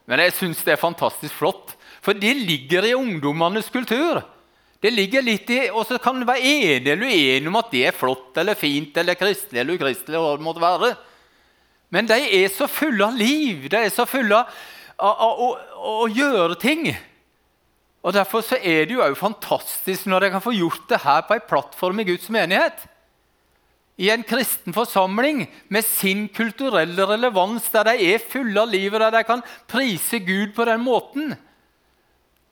Men 0.10 0.22
jeg 0.26 0.36
syns 0.38 0.64
det 0.66 0.76
er 0.76 0.82
fantastisk 0.82 1.34
flott, 1.38 1.76
for 2.06 2.18
det 2.18 2.34
ligger 2.38 2.86
i 2.86 2.96
ungdommenes 2.98 3.70
kultur. 3.74 4.22
Det 4.82 4.92
ligger 4.94 5.24
litt 5.26 5.50
i, 5.50 5.70
Og 5.74 5.86
så 5.88 5.98
kan 5.98 6.20
du 6.20 6.28
være 6.28 6.46
enig 6.46 6.92
eller 6.92 7.10
uenig 7.10 7.50
om 7.50 7.58
at 7.58 7.72
det 7.72 7.88
er 7.88 7.96
flott 7.96 8.38
eller 8.38 8.58
fint 8.60 8.98
eller 9.02 9.18
kristelig 9.18 9.62
eller 9.62 9.80
ukristelig. 9.80 10.20
hva 10.20 10.36
det 10.38 10.46
måtte 10.46 10.62
være. 10.62 10.92
Men 11.90 12.10
de 12.10 12.18
er 12.44 12.52
så 12.54 12.68
fulle 12.70 13.06
av 13.06 13.18
liv. 13.18 13.66
De 13.72 13.80
er 13.80 13.90
så 13.94 14.06
fulle 14.06 14.38
av, 14.38 15.42
å, 15.80 16.06
gjøre 16.12 16.58
ting. 16.62 16.90
Og 18.06 18.14
Derfor 18.14 18.44
så 18.46 18.60
er 18.62 18.86
det 18.86 18.94
jo 18.94 19.02
også 19.02 19.18
fantastisk 19.18 20.06
når 20.06 20.28
jeg 20.28 20.36
kan 20.36 20.44
få 20.46 20.54
gjort 20.54 20.84
det 20.92 21.02
her 21.02 21.24
på 21.26 21.34
ei 21.34 21.48
plattform 21.50 22.04
i 22.04 22.06
Guds 22.06 22.30
menighet. 22.30 22.84
I 23.98 24.12
en 24.12 24.26
kristen 24.28 24.76
forsamling 24.76 25.46
med 25.72 25.86
sin 25.88 26.28
kulturelle 26.30 27.08
relevans, 27.08 27.70
der 27.74 27.88
de 27.88 28.12
er 28.12 28.22
fulle 28.30 28.62
av 28.62 28.70
livet, 28.70 29.00
der 29.02 29.16
de 29.16 29.24
kan 29.26 29.42
prise 29.72 30.20
Gud 30.20 30.54
på 30.54 30.68
den 30.68 30.84
måten. 30.84 31.34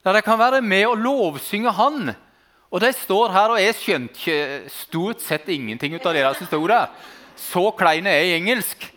Der 0.04 0.18
de 0.18 0.22
kan 0.26 0.40
være 0.40 0.62
med 0.62 0.88
og 0.88 0.98
lovsynge 0.98 1.72
Han. 1.72 2.16
Og 2.72 2.82
de 2.82 2.90
står 2.94 3.32
her, 3.36 3.54
og 3.54 3.62
jeg 3.62 3.76
skjønte 3.78 4.38
stort 4.74 5.22
sett 5.22 5.52
ingenting 5.54 5.94
ut 5.94 6.06
av 6.10 6.16
det 6.18 6.26
som 6.40 6.48
sto. 6.50 6.64
Så 7.38 7.70
klein 7.78 8.08
er 8.08 8.24
jeg 8.24 8.32
i 8.32 8.38
engelsk. 8.40 8.88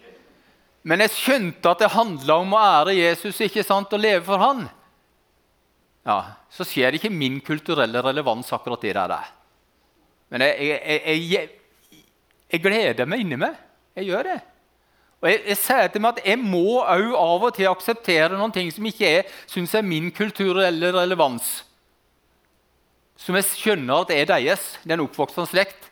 Men 0.87 1.03
jeg 1.05 1.13
skjønte 1.13 1.69
at 1.69 1.83
det 1.83 1.93
handla 1.93 2.39
om 2.41 2.55
å 2.55 2.63
ære 2.63 2.97
Jesus 2.97 3.43
ikke 3.45 3.67
sant, 3.67 3.93
og 3.93 4.01
leve 4.01 4.25
for 4.25 4.41
Han. 4.41 4.65
Ja, 6.07 6.21
Så 6.57 6.65
skjer 6.65 6.97
ikke 6.97 7.13
min 7.13 7.39
kulturelle 7.45 8.01
relevans 8.05 8.49
akkurat 8.57 8.85
i 8.89 8.95
det 8.97 9.07
der. 9.13 9.33
Men 10.33 10.43
jeg, 10.43 10.81
jeg, 10.81 11.23
jeg, 11.31 11.49
jeg 12.53 12.63
gleder 12.65 13.09
meg 13.09 13.23
inni 13.23 13.39
meg. 13.41 13.59
Jeg 13.97 14.09
gjør 14.09 14.31
det. 14.31 14.39
Og 15.23 15.31
jeg, 15.31 15.43
jeg 15.51 15.59
sier 15.61 15.93
til 15.93 16.03
meg 16.05 16.17
at 16.17 16.29
jeg 16.29 16.41
må 16.41 16.81
òg 16.83 17.15
av 17.17 17.47
og 17.49 17.55
til 17.57 17.71
akseptere 17.71 18.37
noen 18.37 18.53
ting 18.55 18.69
som 18.73 18.87
ikke 18.89 19.09
er, 19.21 19.31
synes 19.49 19.75
er 19.77 19.87
min 19.87 20.11
kulturelle 20.15 20.93
relevans. 20.97 21.49
Som 23.17 23.39
jeg 23.39 23.49
skjønner 23.49 24.05
at 24.05 24.13
er 24.13 24.29
deres, 24.29 24.75
den 24.85 25.05
oppvoksende 25.05 25.49
slekt. 25.49 25.89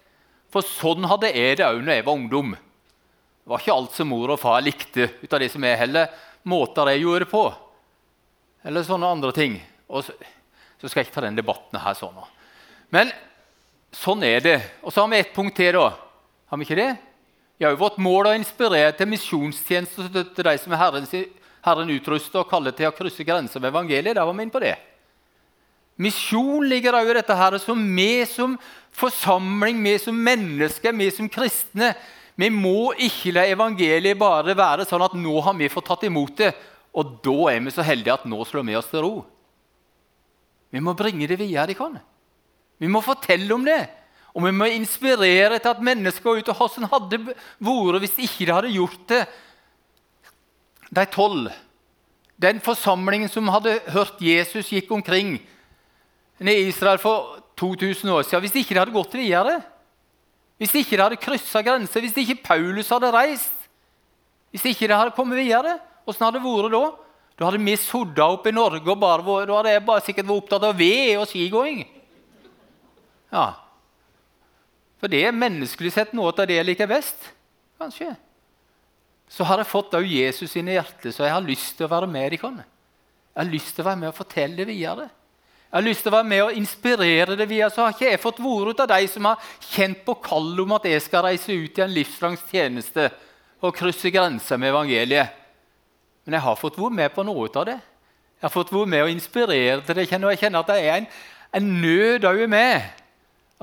For 0.52 0.64
sånn 0.64 1.06
hadde 1.10 1.32
jeg 1.32 1.58
det 1.58 1.66
òg 1.66 1.80
når 1.82 1.98
jeg 1.98 2.06
var 2.06 2.20
ungdom. 2.20 2.54
Det 2.54 3.52
var 3.52 3.60
ikke 3.60 3.76
alt 3.76 3.96
som 3.96 4.08
mor 4.12 4.32
og 4.32 4.40
far 4.40 4.62
likte 4.64 5.08
ut 5.20 5.32
av 5.32 5.40
det 5.42 5.50
som 5.52 5.64
er 5.66 5.80
heller 5.80 6.12
måter 6.48 6.92
jeg 6.92 7.02
gjorde 7.04 7.28
på. 7.28 7.44
Eller 8.64 8.84
sånne 8.86 9.10
andre 9.16 9.32
ting. 9.36 9.56
Og 9.88 10.04
så, 10.06 10.14
så 10.84 10.90
skal 10.92 11.00
jeg 11.00 11.08
ikke 11.08 11.16
ta 11.16 11.24
den 11.24 11.38
debatten 11.38 11.80
her 11.80 11.94
sånn. 11.96 12.18
Men 12.92 13.08
sånn 13.96 14.20
er 14.28 14.42
det. 14.44 14.58
Og 14.84 14.92
så 14.92 15.00
har 15.00 15.08
vi 15.08 15.20
ett 15.22 15.32
punkt 15.32 15.56
til. 15.56 15.72
da. 15.72 15.94
Har 16.52 16.60
vi 16.60 16.66
ikke 16.66 16.76
det? 16.76 16.90
Vi 17.56 17.64
har 17.64 17.72
jo 17.72 17.80
vårt 17.80 17.96
mål 18.02 18.28
å 18.28 18.34
inspirere 18.36 18.92
til 18.92 19.08
misjonstjeneste 19.08 20.26
til 20.36 20.44
de 20.44 20.54
som 20.60 20.74
er 20.74 20.82
Herren, 20.82 21.06
herren 21.64 21.92
utruster 21.94 22.42
og 22.42 22.50
kaller 22.50 22.76
til 22.76 22.90
å 22.90 22.92
krysse 22.92 23.24
grenser 23.24 23.62
med 23.62 23.72
evangeliet. 23.72 24.12
Der 24.18 24.28
var 24.28 24.36
vi 24.36 24.44
inne 24.44 24.52
på 24.52 24.60
det. 24.60 24.74
Misjon 26.04 26.68
ligger 26.68 26.98
òg 26.98 27.08
i 27.14 27.16
dette 27.16 27.36
her, 27.38 27.56
som 27.62 27.80
vi 27.96 28.26
som 28.28 28.58
forsamling, 28.92 29.80
vi 29.80 29.96
som 30.02 30.20
mennesker, 30.20 30.92
vi 30.92 31.08
som 31.14 31.30
kristne 31.30 31.94
Vi 32.34 32.48
må 32.50 32.90
ikke 32.98 33.30
la 33.30 33.44
evangeliet 33.46 34.18
bare 34.18 34.56
være 34.58 34.84
sånn 34.90 35.04
at 35.06 35.12
nå 35.14 35.38
har 35.46 35.54
vi 35.54 35.70
fått 35.70 35.86
tatt 35.86 36.02
imot 36.02 36.32
det, 36.40 36.48
og 36.90 37.20
da 37.22 37.52
er 37.52 37.60
vi 37.62 37.70
så 37.70 37.84
heldige 37.86 38.16
at 38.16 38.24
nå 38.26 38.40
slår 38.42 38.66
vi 38.66 38.74
oss 38.74 38.88
til 38.90 39.04
ro. 39.06 39.12
Vi 40.74 40.82
må 40.82 40.96
bringe 40.98 41.28
det 41.30 41.38
videre. 41.38 41.68
De 41.70 41.76
kan. 41.78 41.94
Vi 42.82 42.90
må 42.90 43.02
fortelle 43.04 43.54
om 43.54 43.62
det. 43.66 43.84
Og 44.34 44.42
vi 44.42 44.50
må 44.50 44.66
inspirere 44.74 45.60
til 45.60 45.70
at 45.70 45.82
mennesker 45.86 46.24
går 46.24 46.42
ut 46.42 46.48
og 46.50 46.58
hvordan 46.58 46.90
hadde 46.90 47.20
vært 47.62 48.00
hvis 48.02 48.16
ikke 48.26 48.48
de 48.48 48.56
hadde 48.56 48.72
gjort 48.74 49.04
det. 49.12 49.20
De 50.94 51.04
tolv, 51.10 51.52
den 52.38 52.58
forsamlingen 52.62 53.30
som 53.30 53.50
hadde 53.54 53.78
hørt 53.94 54.18
Jesus 54.22 54.72
gikk 54.74 54.90
omkring 54.94 55.36
i 56.42 56.56
Israel 56.66 56.98
for 56.98 57.38
2000 57.56 58.10
år 58.10 58.26
siden, 58.26 58.42
hvis 58.42 58.58
ikke 58.58 58.74
de 58.74 58.82
hadde 58.82 58.94
gått 58.94 59.14
videre, 59.14 59.60
hvis 60.58 60.74
ikke 60.74 60.96
de 60.96 61.02
hadde 61.02 61.22
kryssa 61.22 61.62
grenser, 61.62 62.02
hvis 62.02 62.18
ikke 62.18 62.42
Paulus 62.42 62.90
hadde 62.90 63.12
reist, 63.14 63.54
hvis 64.50 64.66
ikke 64.70 64.90
de 64.90 64.98
hadde 64.98 65.14
kommet 65.14 65.38
videre, 65.38 65.78
hvordan 66.04 66.26
hadde 66.26 66.42
det 66.42 66.46
vært 66.46 66.74
da? 66.74 66.84
Da 67.38 67.48
hadde 67.48 67.62
vi 67.64 67.74
sodda 67.80 68.28
opp 68.36 68.46
i 68.46 68.54
Norge, 68.54 68.86
og 68.86 69.00
bare, 69.00 69.44
da 69.46 69.58
hadde 69.58 69.74
jeg 69.74 69.86
bare 69.86 70.04
sikkert 70.06 70.28
vært 70.28 70.42
opptatt 70.44 70.66
av 70.68 70.78
ved 70.78 71.16
og 71.18 71.26
skigåing. 71.30 71.82
Ja, 73.34 73.48
for 75.04 75.12
det 75.12 75.18
er 75.20 75.34
menneskelig 75.36 75.90
sett 75.92 76.14
noe 76.16 76.30
av 76.32 76.46
det 76.48 76.54
jeg 76.56 76.64
liker 76.64 76.88
best. 76.88 77.26
Kanskje. 77.76 78.14
Så 79.28 79.44
har 79.44 79.60
jeg 79.60 79.68
fått 79.68 79.92
av 79.98 80.06
Jesus 80.08 80.54
inn 80.56 80.70
i 80.72 80.78
så 80.78 81.26
jeg 81.26 81.34
har 81.34 81.44
lyst 81.44 81.74
til 81.76 81.84
å 81.84 81.90
være 81.92 82.08
med 82.08 82.32
dere. 82.32 82.64
Jeg 83.34 83.42
har 83.42 83.50
lyst 83.50 83.74
til 83.76 83.84
å 83.84 83.88
være 83.90 84.00
med 84.00 84.08
og 84.08 84.16
fortelle 84.16 84.56
det 84.56 84.68
videre. 84.70 85.10
Jeg 85.68 85.76
har 85.76 85.84
lyst 85.84 86.04
til 86.06 86.12
å 86.12 86.14
være 86.14 86.30
med 86.30 86.42
og 86.46 86.56
inspirere 86.56 87.36
det 87.36 87.48
videre. 87.50 87.68
Så 87.68 87.84
har 87.84 87.92
ikke 87.92 88.08
jeg 88.14 88.22
fått 88.22 88.40
vært 88.40 88.70
ut 88.72 88.82
av 88.86 88.90
de 88.94 89.10
som 89.12 89.28
har 89.28 89.52
kjent 89.74 90.00
på 90.06 90.16
kallet 90.24 90.64
om 90.64 90.74
at 90.78 90.88
jeg 90.88 91.04
skal 91.04 91.26
reise 91.28 91.52
ut 91.52 91.80
i 91.82 91.84
en 91.84 91.96
livslangs 91.98 92.48
tjeneste 92.48 93.08
og 93.60 93.76
krysse 93.76 94.08
grenser 94.14 94.56
med 94.56 94.72
evangeliet. 94.72 95.43
Men 96.24 96.38
jeg 96.38 96.46
har 96.46 96.58
fått 96.60 96.78
være 96.80 96.96
med 96.96 97.12
på 97.14 97.24
noe 97.26 97.48
av 97.52 97.68
det. 97.68 97.78
Jeg 97.78 98.46
har 98.48 98.52
fått 98.52 98.72
være 98.72 98.90
med 98.90 99.06
og 99.06 99.12
inspirere 99.12 99.80
til 99.84 99.96
det. 99.98 100.08
Og 100.20 100.32
jeg 100.32 100.42
kjenner 100.42 100.64
at 100.64 100.72
det 100.72 100.78
er 100.82 100.98
en, 100.98 101.08
en 101.60 101.72
nød 101.82 102.28
òg 102.28 102.44
med 102.50 103.02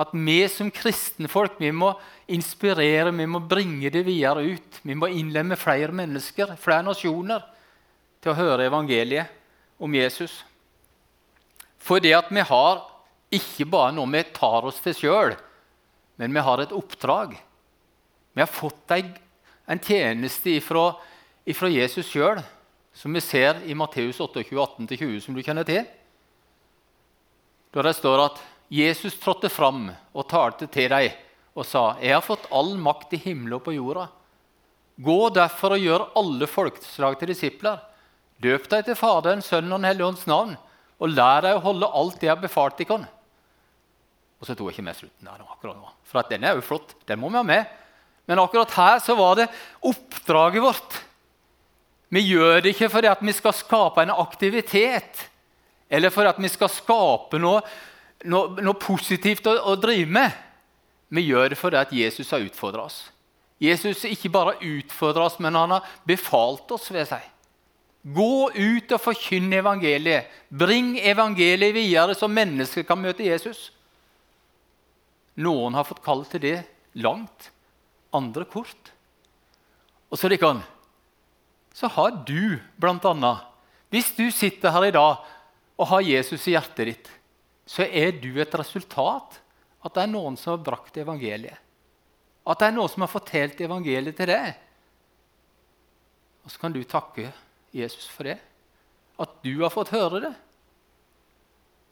at 0.02 0.14
vi 0.16 0.38
som 0.50 0.72
kristenfolk 0.74 1.60
vi 1.62 1.70
må 1.76 1.92
inspirere, 2.32 3.12
vi 3.12 3.28
må 3.28 3.42
bringe 3.44 3.92
det 3.94 4.06
videre 4.08 4.46
ut. 4.56 4.80
Vi 4.88 4.96
må 4.98 5.10
innlemme 5.12 5.58
flere 5.60 5.94
mennesker, 5.94 6.56
flere 6.58 6.86
nasjoner, 6.88 7.44
til 8.22 8.32
å 8.32 8.38
høre 8.38 8.70
evangeliet 8.70 9.30
om 9.82 9.94
Jesus. 9.98 10.44
For 11.82 12.02
det 12.02 12.14
at 12.14 12.30
vi 12.32 12.44
har 12.46 12.84
ikke 13.34 13.66
bare 13.70 13.96
noe 13.96 14.10
vi 14.12 14.24
tar 14.36 14.68
oss 14.70 14.82
til 14.84 14.96
sjøl, 14.98 15.36
men 16.22 16.34
vi 16.36 16.44
har 16.46 16.62
et 16.62 16.76
oppdrag. 16.76 17.34
Vi 18.34 18.44
har 18.44 18.50
fått 18.50 18.94
en 18.96 19.82
tjeneste 19.82 20.58
ifra, 20.58 20.92
ifra 21.46 21.70
Jesus 21.72 22.10
sjøl, 22.12 22.42
som 22.94 23.14
vi 23.14 23.22
ser 23.24 23.62
i 23.66 23.76
Matteus 23.78 24.20
28, 24.20 24.52
18-20, 24.52 25.20
som 25.24 25.36
du 25.36 25.42
kjenner 25.44 25.68
til. 25.68 25.86
Da 27.72 27.86
det 27.86 27.96
står 27.96 28.26
at 28.26 28.42
Jesus 28.72 29.16
trådte 29.20 29.52
fram 29.52 29.90
og 29.90 30.28
talte 30.32 30.68
til 30.72 30.90
dem 30.92 31.12
og 31.56 31.66
sa, 31.66 31.98
'Jeg 32.00 32.14
har 32.14 32.22
fått 32.22 32.48
all 32.52 32.78
makt 32.78 33.14
i 33.14 33.18
himmelen 33.18 33.54
og 33.60 33.64
på 33.64 33.76
jorda.' 33.76 34.08
'Gå 35.00 35.34
derfor 35.34 35.76
og 35.76 35.80
gjør 35.80 36.12
alle 36.16 36.48
folkeslag 36.48 37.20
til 37.20 37.28
disipler.' 37.28 37.82
'Døp 38.40 38.70
deg 38.70 38.86
til 38.86 38.96
Faderen, 38.96 39.42
Sønnen 39.42 39.74
og 39.74 39.80
Den 39.80 39.90
hellige 39.90 40.08
ånds 40.08 40.28
navn.' 40.28 40.58
'Og 41.00 41.10
lær 41.10 41.42
deg 41.42 41.56
å 41.56 41.64
holde 41.64 41.92
alt 41.94 42.22
jeg 42.22 42.30
har 42.30 42.42
befalt 42.42 42.78
dere.' 42.78 43.08
Og 44.42 44.48
så 44.48 44.56
tok 44.56 44.72
jeg 44.72 44.80
ikke 44.80 44.90
med 44.90 44.96
slutten 44.96 45.28
der 45.28 45.46
akkurat 45.46 45.78
nå. 45.78 45.90
For 46.04 46.24
den 46.24 46.44
er 46.44 46.56
jo 46.56 46.66
flott. 46.66 46.96
Den 47.06 47.20
må 47.20 47.30
vi 47.30 47.38
ha 47.38 47.44
med. 47.44 47.66
Men 48.26 48.40
akkurat 48.40 48.72
her 48.72 49.00
så 49.00 49.14
var 49.16 49.36
det 49.36 49.50
oppdraget 49.86 50.64
vårt. 50.64 51.11
Vi 52.12 52.26
gjør 52.28 52.60
det 52.62 52.74
ikke 52.74 52.90
fordi 52.92 53.08
at 53.08 53.22
vi 53.24 53.34
skal 53.36 53.56
skape 53.56 54.04
en 54.04 54.14
aktivitet, 54.14 55.28
eller 55.92 56.12
for 56.12 56.28
at 56.28 56.40
vi 56.40 56.52
skal 56.52 56.72
skape 56.72 57.40
noe 57.40 57.62
noe, 58.30 58.62
noe 58.62 58.78
positivt 58.80 59.48
å, 59.50 59.56
å, 59.72 59.76
drive 59.80 60.10
med. 60.12 60.38
Vi 61.12 61.26
gjør 61.28 61.52
det 61.52 61.60
fordi 61.60 61.80
at 61.80 61.94
Jesus 61.96 62.32
har 62.34 62.44
utfordra 62.44 62.86
oss. 62.88 63.04
Jesus 63.62 64.06
ikke 64.10 64.32
bare 64.34 64.58
utfordra 64.66 65.28
oss, 65.28 65.38
men 65.44 65.58
han 65.58 65.76
har 65.76 65.88
befalt 66.08 66.72
oss. 66.74 66.90
ved 66.92 67.08
seg. 67.10 67.26
Gå 68.02 68.50
ut 68.56 68.96
og 68.96 69.02
forkynn 69.02 69.52
evangeliet. 69.54 70.30
Bring 70.50 70.96
evangeliet 70.98 71.76
videre, 71.76 72.16
så 72.18 72.30
mennesker 72.32 72.88
kan 72.88 73.02
møte 73.02 73.28
Jesus. 73.28 73.70
Noen 75.38 75.78
har 75.78 75.86
fått 75.88 76.02
kall 76.04 76.26
til 76.30 76.42
det 76.42 76.58
langt, 76.98 77.52
andre 78.14 78.46
kort. 78.50 78.92
Og 80.12 80.20
så, 80.20 80.32
kan, 80.42 80.64
så 81.74 81.88
har 81.88 82.12
du, 82.28 82.60
annet, 82.84 83.48
hvis 83.92 84.12
du 84.16 84.28
sitter 84.32 84.72
her 84.72 84.90
i 84.90 84.94
dag 84.96 85.24
og 85.78 85.88
har 85.88 86.04
Jesus 86.06 86.48
i 86.48 86.56
hjertet 86.56 86.90
ditt 86.92 87.12
så 87.72 87.86
er 87.86 88.12
du 88.20 88.34
et 88.42 88.56
resultat 88.60 89.40
at 89.82 89.96
det 89.96 90.04
er 90.04 90.12
noen 90.12 90.36
som 90.38 90.56
har 90.56 90.66
brakt 90.66 90.98
evangeliet. 91.00 91.58
At 92.44 92.60
det 92.60 92.68
er 92.68 92.76
noen 92.76 92.92
som 92.92 93.06
har 93.06 93.12
fortalt 93.12 93.62
evangeliet 93.64 94.18
til 94.18 94.30
deg. 94.30 94.58
Og 96.44 96.52
så 96.52 96.62
kan 96.62 96.74
du 96.74 96.82
takke 96.84 97.30
Jesus 97.74 98.10
for 98.12 98.28
det. 98.28 98.38
At 99.22 99.38
du 99.46 99.54
har 99.62 99.74
fått 99.74 99.94
høre 99.94 100.24
det. 100.26 100.34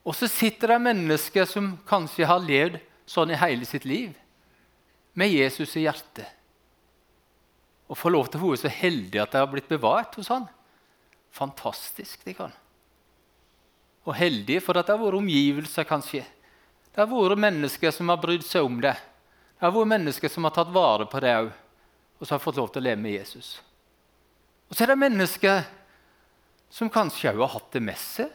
Og 0.04 0.16
så 0.18 0.30
sitter 0.32 0.74
det 0.74 0.82
mennesker 0.82 1.46
som 1.48 1.76
kanskje 1.90 2.28
har 2.28 2.42
levd 2.42 2.80
sånn 3.10 3.32
i 3.34 3.40
hele 3.40 3.66
sitt 3.66 3.86
liv, 3.90 4.14
med 5.18 5.32
Jesus 5.34 5.76
i 5.78 5.86
hjertet. 5.86 6.28
Og 7.90 7.98
får 7.98 8.14
lov 8.14 8.30
til 8.30 8.42
å 8.42 8.50
være 8.52 8.64
så 8.64 8.72
heldig 8.72 9.22
at 9.24 9.34
de 9.34 9.42
har 9.42 9.50
blitt 9.50 9.70
bevart 9.70 10.18
hos 10.20 10.30
han. 10.30 10.46
Fantastisk. 11.34 12.24
de 12.26 12.34
kan 12.38 12.54
og 14.10 14.16
heldige, 14.18 14.62
for 14.64 14.80
at 14.80 14.88
det 14.88 14.96
har 14.96 15.02
vært 15.02 15.20
omgivelser, 15.20 15.86
kanskje. 15.88 16.24
Det 16.90 17.02
har 17.02 17.10
vært 17.12 17.42
mennesker 17.42 17.94
som 17.94 18.10
har 18.10 18.22
brydd 18.22 18.46
seg 18.48 18.66
om 18.66 18.80
det. 18.82 18.96
Det 18.96 19.66
har 19.66 19.76
vært 19.76 19.92
mennesker 19.92 20.32
som 20.34 20.48
har 20.48 20.56
tatt 20.56 20.72
vare 20.74 21.06
på 21.10 21.22
det 21.22 21.34
òg, 21.44 21.52
og 22.18 22.26
som 22.26 22.36
har 22.36 22.44
fått 22.44 22.58
lov 22.58 22.72
til 22.74 22.82
å 22.82 22.88
leve 22.88 23.02
med 23.04 23.18
Jesus. 23.20 23.60
Og 24.70 24.74
så 24.74 24.86
er 24.86 24.94
det 24.94 25.04
mennesker 25.04 25.62
som 26.74 26.92
kanskje 26.94 27.34
òg 27.34 27.44
har 27.44 27.54
hatt 27.58 27.70
det 27.76 27.84
med 27.86 28.00
seg, 28.02 28.34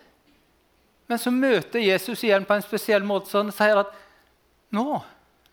men 1.10 1.20
som 1.20 1.36
møter 1.36 1.82
Jesus 1.82 2.22
igjen 2.24 2.46
på 2.48 2.54
en 2.56 2.64
spesiell 2.64 3.04
måte 3.04 3.36
og 3.36 3.50
sier 3.52 3.82
at 3.82 3.90
nå, 4.72 4.86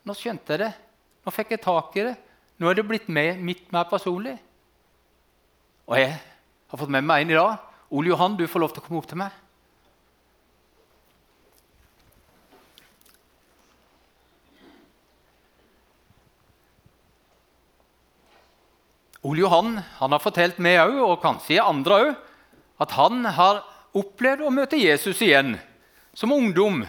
nå 0.07 0.13
skjønte 0.15 0.53
jeg 0.53 0.61
det. 0.63 0.71
Nå 1.25 1.33
fikk 1.33 1.51
jeg 1.53 1.63
tak 1.65 1.97
i 1.99 2.05
det. 2.07 2.13
Nå 2.61 2.69
er 2.69 2.77
det 2.77 2.85
blitt 2.85 3.07
med, 3.09 3.39
mitt 3.41 3.71
mer 3.73 3.87
personlig. 3.89 4.35
Og 5.89 5.95
jeg 5.97 6.11
har 6.13 6.77
fått 6.77 6.91
med 6.93 7.07
meg 7.09 7.23
en 7.23 7.31
i 7.33 7.39
dag. 7.39 7.63
Ole 7.89 8.11
Johan, 8.11 8.35
du 8.37 8.45
får 8.45 8.61
lov 8.61 8.75
til 8.75 8.83
å 8.83 8.85
komme 8.85 9.01
opp 9.01 9.07
til 9.09 9.17
meg. 9.17 9.33
Ole 19.25 19.41
Johan 19.41 19.75
han 19.97 20.13
har 20.13 20.21
fortalt 20.21 20.61
meg 20.61 20.83
òg, 20.85 21.01
og 21.01 21.19
kanskje 21.25 21.57
andre 21.65 21.97
òg, 21.97 22.15
at 22.81 22.93
han 22.97 23.25
har 23.25 23.65
opplevd 23.97 24.45
å 24.45 24.53
møte 24.53 24.77
Jesus 24.77 25.19
igjen 25.25 25.55
som 26.13 26.33
ungdom. 26.33 26.83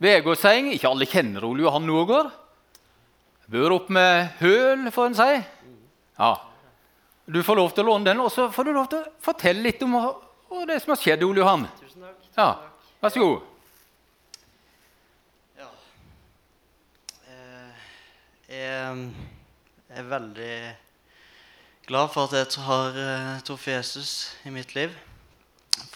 Vegårseing 0.00 0.72
Ikke 0.72 0.88
alle 0.88 1.08
kjenner 1.10 1.44
Ole 1.44 1.68
Johan 1.68 1.84
Någård. 1.84 2.47
Bør 3.48 3.78
opp 3.78 3.88
med 3.88 4.28
høl, 4.42 4.90
får 4.92 5.06
en 5.08 5.14
si. 5.16 5.28
Ja. 6.18 6.32
Du 7.28 7.38
får 7.44 7.56
lov 7.56 7.70
til 7.72 7.84
å 7.86 7.88
låne 7.92 8.10
den, 8.10 8.20
og 8.20 8.28
så 8.32 8.48
får 8.52 8.68
du 8.68 8.72
lov 8.76 8.88
til 8.92 9.00
å 9.00 9.12
fortelle 9.24 9.64
litt 9.64 9.82
om 9.84 9.94
det 10.68 10.76
som 10.82 10.92
har 10.92 11.00
skjedd, 11.00 11.24
Ole 11.24 11.40
Johan. 11.40 11.64
Tusen 11.80 12.04
takk. 12.04 12.18
Tusen 12.24 12.36
Ja. 12.40 12.48
Vær 13.00 13.14
så 13.14 13.22
god. 13.22 13.40
Ja. 15.60 15.68
Eh, 18.48 19.02
Jeg 19.88 19.98
er 20.04 20.08
veldig 20.12 20.54
glad 21.88 22.12
for 22.12 22.28
at 22.28 22.36
jeg 22.36 22.64
har 22.68 22.96
eh, 23.00 23.40
truffet 23.48 23.78
Jesus 23.78 24.12
i 24.44 24.52
mitt 24.52 24.74
liv. 24.76 24.92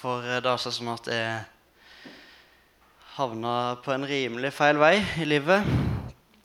For 0.01 0.25
eh, 0.25 0.41
det 0.41 0.49
er 0.53 0.65
sånn 0.65 0.93
at 0.95 1.13
jeg 1.13 2.13
havna 3.19 3.57
på 3.85 3.93
en 3.93 4.09
rimelig 4.09 4.55
feil 4.57 4.81
vei 4.81 4.95
i 5.21 5.29
livet. 5.29 5.82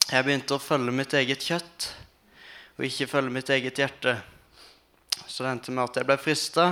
Jeg 0.08 0.24
begynte 0.24 0.56
å 0.56 0.62
følge 0.62 0.92
mitt 0.96 1.12
eget 1.18 1.42
kjøtt 1.44 1.86
og 2.78 2.84
ikke 2.86 3.06
følge 3.10 3.32
mitt 3.34 3.50
eget 3.52 3.76
hjerte. 3.76 4.14
Så 5.26 5.44
det 5.44 5.50
endte 5.50 5.74
med 5.76 5.82
at 5.84 5.98
jeg 6.00 6.08
ble 6.08 6.16
frista. 6.16 6.64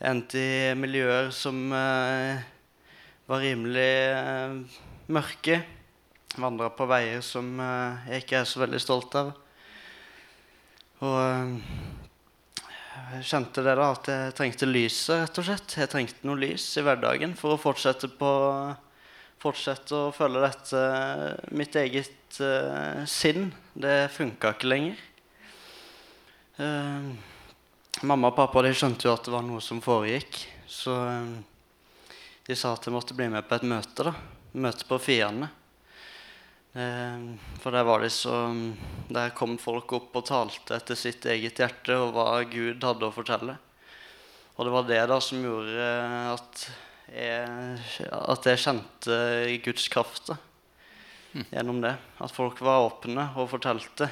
Jeg 0.00 0.16
endte 0.16 0.42
i 0.42 0.72
miljøer 0.74 1.30
som 1.30 1.60
eh, 1.70 2.42
var 3.30 3.44
rimelig 3.44 3.92
eh, 4.16 4.82
mørke. 5.14 5.60
Vandra 6.42 6.72
på 6.74 6.90
veier 6.90 7.22
som 7.22 7.54
eh, 7.62 8.10
jeg 8.10 8.24
ikke 8.24 8.40
er 8.40 8.50
så 8.56 8.64
veldig 8.64 8.82
stolt 8.82 9.14
av. 9.20 9.30
Og 11.06 11.16
eh, 11.22 11.56
jeg 13.20 13.28
kjente 13.36 13.62
det 13.62 13.78
da, 13.78 13.90
at 13.94 14.10
jeg 14.10 14.38
trengte 14.40 14.66
lyset, 14.66 15.28
rett 15.28 15.44
og 15.44 15.46
slett. 15.46 15.78
Jeg 15.78 15.94
trengte 15.94 16.26
noe 16.26 16.42
lys 16.42 16.72
i 16.74 16.88
hverdagen 16.90 17.38
for 17.38 17.54
å 17.54 17.62
fortsette, 17.70 18.10
på, 18.18 18.34
fortsette 19.40 19.96
å 19.96 20.12
følge 20.14 20.42
dette 20.44 20.80
mitt 21.56 21.76
eget 21.80 22.40
uh, 22.44 23.02
sinn. 23.08 23.48
Det 23.72 24.10
funka 24.12 24.54
ikke 24.54 24.70
lenger. 24.70 25.04
Uh, 26.60 27.12
mamma 28.04 28.30
og 28.30 28.36
pappa 28.36 28.64
de 28.66 28.74
skjønte 28.76 29.08
jo 29.08 29.14
at 29.14 29.24
det 29.24 29.32
var 29.34 29.46
noe 29.46 29.62
som 29.64 29.80
foregikk. 29.84 30.42
Så 30.68 30.92
uh, 30.92 31.38
de 32.46 32.58
sa 32.58 32.74
at 32.74 32.84
jeg 32.86 32.94
måtte 32.94 33.16
bli 33.16 33.30
med 33.32 33.48
på 33.48 33.56
et 33.56 33.66
møte. 33.70 34.10
da, 34.10 34.14
Møte 34.60 34.86
på 34.88 34.98
Fiane. 35.00 35.50
Eh, 36.70 37.22
for 37.58 37.74
der 37.74 37.82
var 37.82 37.98
de 37.98 38.10
så 38.14 38.30
Der 39.10 39.32
kom 39.34 39.56
folk 39.58 39.90
opp 39.90 40.14
og 40.14 40.26
talte 40.28 40.76
etter 40.76 40.94
sitt 40.94 41.24
eget 41.26 41.58
hjerte 41.58 41.96
og 41.98 42.12
hva 42.14 42.44
Gud 42.46 42.84
hadde 42.86 43.08
å 43.08 43.14
fortelle. 43.14 43.56
Og 44.54 44.66
det 44.66 44.74
var 44.74 44.86
det 44.86 45.00
da 45.10 45.18
som 45.24 45.42
gjorde 45.42 45.88
at 46.30 46.62
jeg, 47.10 48.08
at 48.10 48.46
jeg 48.46 48.62
kjente 48.62 49.16
Guds 49.64 49.88
kraft 49.92 50.30
da, 50.30 50.36
gjennom 51.50 51.80
det. 51.82 51.94
At 52.22 52.34
folk 52.34 52.60
var 52.64 52.86
åpne 52.86 53.30
og 53.36 53.50
fortalte. 53.52 54.10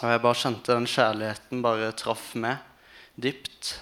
Og 0.00 0.08
jeg 0.08 0.22
bare 0.24 0.40
kjente 0.40 0.74
den 0.74 0.88
kjærligheten 0.88 1.62
bare 1.64 1.92
traff 1.98 2.32
meg 2.38 2.62
dypt. 3.20 3.74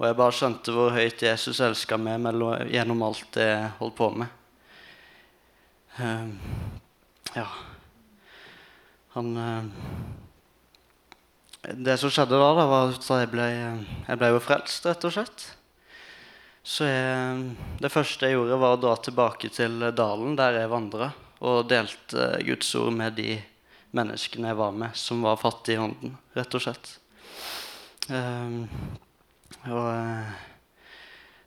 Og 0.00 0.06
jeg 0.08 0.16
bare 0.16 0.36
skjønte 0.36 0.72
hvor 0.74 0.94
høyt 0.94 1.22
Jesus 1.24 1.60
elska 1.64 1.98
meg 2.00 2.24
gjennom 2.72 3.02
alt 3.04 3.26
det 3.36 3.48
jeg 3.50 3.72
holdt 3.80 3.96
på 3.98 4.10
med. 4.22 4.36
Ehm, 6.00 6.38
ja. 7.34 7.46
Han 9.12 9.36
eh, 9.36 9.64
Det 11.76 11.96
som 12.00 12.12
skjedde 12.12 12.38
da, 12.40 12.52
da 12.56 12.66
var 12.70 12.94
at 12.94 13.08
jeg 13.10 13.30
ble, 13.34 13.48
jeg 14.08 14.20
ble 14.20 14.30
jo 14.32 14.40
frelst, 14.40 14.86
rett 14.88 15.04
og 15.04 15.12
slett. 15.12 15.50
Så 16.62 16.84
jeg, 16.84 17.54
det 17.80 17.92
første 17.92 18.28
jeg 18.28 18.36
gjorde, 18.36 18.58
var 18.60 18.76
å 18.76 18.80
dra 18.80 18.96
tilbake 19.00 19.48
til 19.54 19.80
dalen 19.96 20.36
der 20.36 20.60
jeg 20.60 20.72
vandra, 20.72 21.12
og 21.40 21.68
delte 21.70 22.34
Guds 22.44 22.74
ord 22.76 22.92
med 22.98 23.16
de 23.16 23.38
menneskene 23.96 24.52
jeg 24.52 24.58
var 24.58 24.74
med, 24.76 24.96
som 24.98 25.24
var 25.24 25.40
fattige 25.40 25.78
i 25.78 25.82
ånden, 25.86 26.14
rett 26.36 26.56
og 26.56 26.62
slett. 26.62 26.92
Um, 28.10 28.68
og 29.70 29.86
eh, 29.90 30.30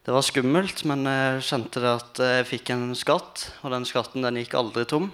det 0.04 0.16
var 0.16 0.26
skummelt, 0.26 0.84
men 0.90 1.06
jeg 1.08 1.44
kjente 1.48 1.84
det 1.84 1.94
at 1.94 2.22
jeg 2.26 2.48
fikk 2.50 2.74
en 2.74 2.90
skatt, 2.98 3.46
og 3.62 3.72
den 3.72 3.88
skatten 3.88 4.26
den 4.26 4.42
gikk 4.42 4.58
aldri 4.60 4.84
tom. 4.90 5.12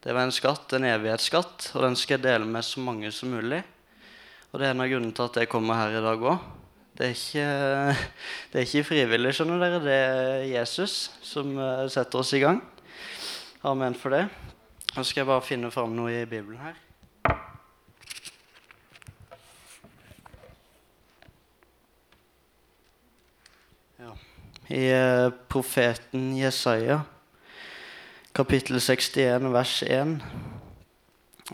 Det 0.00 0.14
var 0.14 0.24
en 0.24 0.34
skatt, 0.34 0.70
en 0.72 0.86
evighetsskatt, 0.86 1.72
og 1.74 1.82
den 1.84 1.98
skal 1.98 2.16
jeg 2.16 2.28
dele 2.28 2.48
med 2.48 2.64
så 2.64 2.80
mange 2.80 3.10
som 3.12 3.34
mulig. 3.34 3.60
Og 4.52 4.60
det 4.60 4.68
er 4.68 4.72
en 4.72 4.84
av 4.84 4.88
grunnene 4.88 5.12
til 5.12 5.26
at 5.26 5.40
jeg 5.42 5.50
kommer 5.52 5.82
her 5.82 5.98
i 5.98 6.04
dag 6.04 6.22
òg. 6.30 6.55
Det, 6.96 7.06
er 7.06 7.12
ikke- 7.14 7.96
det 8.52 8.60
er 8.60 8.64
ikke 8.66 8.84
frivillig, 8.88 9.34
skjønner 9.36 9.60
dere. 9.60 9.80
Det 9.84 9.96
er 10.00 10.46
Jesus 10.54 10.96
som 11.22 11.56
eh, 11.58 11.84
setter 11.92 12.22
oss 12.22 12.32
i 12.32 12.40
gang. 12.42 12.62
Amen 13.66 13.94
for 13.98 14.14
det. 14.14 14.26
Nå 14.96 15.02
skal 15.04 15.20
jeg 15.24 15.28
bare 15.28 15.44
finne 15.44 15.70
fram 15.74 15.92
noe 15.96 16.12
i 16.22 16.24
Bibelen 16.28 16.60
her. 16.62 16.78
Ja. 23.98 24.16
I 24.68 24.82
eh, 24.92 25.30
profeten 25.48 26.36
Jesaja, 26.36 27.00
kapittel 28.36 28.80
61, 28.80 29.52
vers 29.54 29.82
1. 29.86 30.18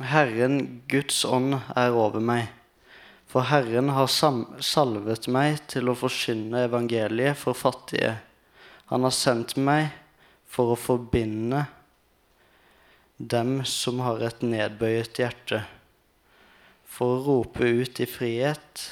Herren 0.09 0.83
Guds 0.89 1.25
ånd 1.29 1.55
er 1.77 1.93
over 1.93 2.23
meg, 2.25 2.49
for 3.33 3.49
Herren 3.49 3.89
har 3.97 4.11
salvet 4.13 5.27
meg 5.33 5.63
til 5.73 5.89
å 5.89 5.97
forkynne 5.97 6.67
evangeliet 6.67 7.39
for 7.41 7.57
fattige. 7.57 8.19
Han 8.93 9.07
har 9.07 9.15
sendt 9.17 9.55
meg 9.57 9.89
for 10.53 10.75
å 10.75 10.77
forbinde 10.77 11.63
dem 13.17 13.63
som 13.65 14.03
har 14.05 14.21
et 14.27 14.45
nedbøyet 14.45 15.23
hjerte, 15.23 15.63
for 16.85 17.15
å 17.15 17.23
rope 17.25 17.65
ut 17.65 18.03
i 18.05 18.09
frihet 18.11 18.85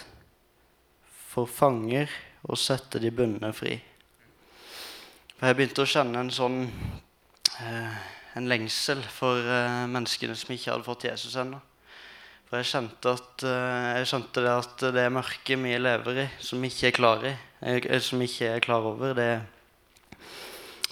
for 1.05 1.45
fanger 1.45 2.09
og 2.49 2.57
sette 2.57 3.03
de 3.03 3.13
bundne 3.13 3.53
fri. 3.53 3.77
For 5.37 5.51
jeg 5.51 5.59
begynte 5.59 5.85
å 5.85 5.93
kjenne 5.99 6.25
en 6.25 6.33
sånn 6.33 6.63
eh, 6.65 8.01
en 8.41 8.49
lengsel 8.49 9.03
for 9.13 9.45
eh, 9.45 9.85
menneskene 9.91 10.39
som 10.39 10.57
ikke 10.57 10.73
hadde 10.73 10.89
fått 10.89 11.11
Jesus 11.11 11.37
ennå. 11.37 11.61
For 12.51 12.59
jeg 12.59 12.67
kjente, 12.67 13.13
at, 13.15 13.43
eh, 13.47 13.89
jeg 14.01 14.07
skjønte 14.11 14.43
det 14.43 14.51
at 14.51 14.83
det 14.97 15.05
mørket 15.15 15.61
vi 15.63 15.77
lever 15.79 16.17
i, 16.19 16.25
som 16.43 16.59
vi 16.59 16.67
ikke 16.67 16.89
er 16.89 16.97
klar 16.97 17.21
i, 17.23 17.31
eh, 17.63 18.01
som 18.03 18.25
ikke 18.25 18.49
er 18.57 18.65
klar 18.65 18.89
over, 18.91 19.15
det, 19.15 19.29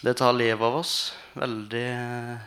det 0.07 0.15
tar 0.21 0.37
livet 0.39 0.63
av 0.63 0.77
oss. 0.79 0.93
Veldig 1.35 1.83
eh, 1.83 2.45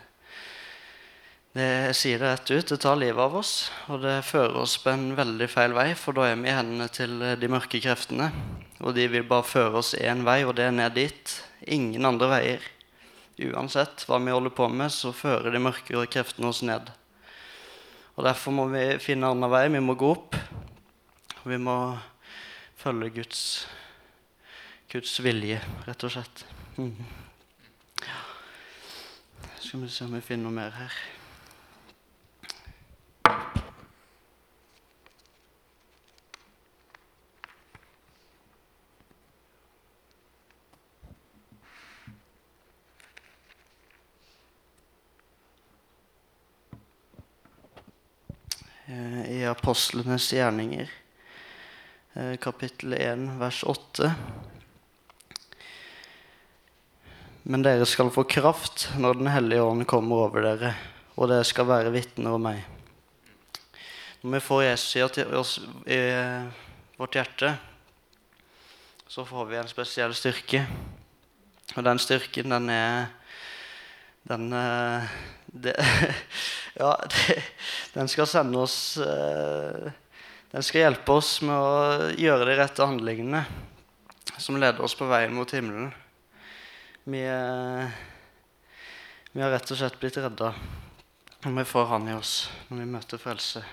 det, 1.58 1.66
Jeg 1.90 1.98
sier 2.00 2.24
det 2.24 2.30
rett 2.30 2.54
ut. 2.54 2.72
Det 2.72 2.80
tar 2.80 2.96
livet 3.02 3.20
av 3.20 3.36
oss, 3.36 3.52
og 3.92 4.00
det 4.06 4.16
fører 4.24 4.56
oss 4.64 4.78
på 4.80 4.94
en 4.94 5.12
veldig 5.20 5.50
feil 5.52 5.76
vei, 5.76 5.90
for 6.00 6.16
da 6.16 6.30
er 6.30 6.40
vi 6.40 6.48
i 6.48 6.56
hendene 6.56 6.88
til 6.88 7.20
de 7.20 7.52
mørke 7.52 7.84
kreftene. 7.84 8.32
Og 8.80 8.96
de 8.96 9.10
vil 9.12 9.28
bare 9.28 9.44
føre 9.44 9.84
oss 9.84 9.92
én 10.00 10.24
vei, 10.24 10.46
og 10.48 10.56
det 10.56 10.70
er 10.70 10.78
ned 10.80 10.96
dit. 10.96 11.36
Ingen 11.68 12.08
andre 12.08 12.32
veier. 12.38 12.72
Uansett 13.52 14.08
hva 14.08 14.24
vi 14.24 14.32
holder 14.32 14.56
på 14.56 14.72
med, 14.72 14.88
så 14.96 15.12
fører 15.12 15.52
de 15.52 15.66
mørke 15.68 16.08
kreftene 16.08 16.48
oss 16.48 16.64
ned. 16.64 16.96
Og 18.16 18.26
Derfor 18.28 18.52
må 18.52 18.68
vi 18.72 18.84
finne 19.02 19.30
en 19.30 19.38
annen 19.38 19.52
vei. 19.52 19.68
Vi 19.72 19.84
må 19.84 19.96
gå 20.00 20.10
opp. 20.14 20.36
Vi 21.48 21.58
må 21.58 21.76
følge 22.82 23.10
Guds, 23.22 23.42
Guds 24.92 25.16
vilje, 25.24 25.62
rett 25.88 26.06
og 26.06 26.14
slett. 26.14 26.46
Ja. 26.78 28.20
Skal 29.58 29.82
vi 29.86 29.90
se 29.90 30.06
om 30.06 30.14
vi 30.18 30.22
finner 30.26 30.50
noe 30.50 30.60
mer 30.60 30.78
her. 30.78 31.02
eh, 48.92 49.32
i 49.32 49.41
Apostlenes 49.52 50.30
gjerninger, 50.34 50.90
eh, 52.14 52.36
kapittel 52.40 52.94
1, 52.94 53.28
vers 53.40 53.64
8. 53.64 54.14
Men 57.44 57.66
dere 57.66 57.86
skal 57.90 58.12
få 58.14 58.24
kraft 58.24 58.90
når 58.98 59.20
Den 59.20 59.32
hellige 59.34 59.64
ånd 59.66 59.88
kommer 59.90 60.28
over 60.28 60.46
dere, 60.46 60.76
og 61.18 61.30
dere 61.32 61.48
skal 61.48 61.68
være 61.68 61.92
vitner 61.92 62.38
om 62.38 62.48
meg. 62.48 62.64
Når 64.22 64.38
vi 64.38 64.44
får 64.46 64.64
Jesus 64.64 64.96
i 64.96 65.96
i 65.96 66.02
vårt 66.98 67.16
hjerte, 67.18 67.56
så 69.08 69.26
får 69.26 69.46
vi 69.50 69.58
en 69.58 69.68
spesiell 69.68 70.14
styrke. 70.16 70.62
Og 71.76 71.84
den 71.84 72.00
styrken, 72.00 72.54
den 72.54 72.70
er 72.70 73.08
den, 74.30 74.54
eh, 74.54 75.04
det, 75.52 75.76
Ja, 76.74 77.06
det, 77.10 77.44
den 77.94 78.08
skal 78.08 78.28
sende 78.28 78.60
oss 78.64 78.98
eh, 78.98 79.92
Den 80.52 80.64
skal 80.64 80.86
hjelpe 80.86 81.18
oss 81.20 81.42
med 81.44 81.56
å 81.56 82.12
gjøre 82.20 82.48
de 82.48 82.56
rette 82.60 82.88
handlingene 82.88 83.44
som 84.38 84.58
leder 84.58 84.82
oss 84.82 84.96
på 84.98 85.06
veien 85.06 85.34
mot 85.36 85.52
himmelen. 85.54 85.92
Vi, 87.04 87.22
eh, 87.22 87.92
vi 89.32 89.44
har 89.44 89.54
rett 89.54 89.70
og 89.72 89.78
slett 89.78 90.00
blitt 90.02 90.18
redda 90.18 90.54
når 91.44 91.56
vi 91.60 91.66
får 91.66 91.86
Han 91.94 92.10
i 92.10 92.16
oss, 92.18 92.34
når 92.70 92.82
vi 92.82 92.90
møter 92.96 93.22
frelse. 93.22 93.64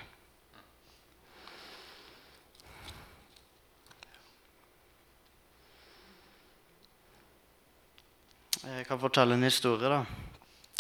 Jeg 8.69 8.87
kan 8.89 9.01
fortelle 9.01 9.37
en 9.37 9.47
historie, 9.49 9.89
da. 9.89 10.28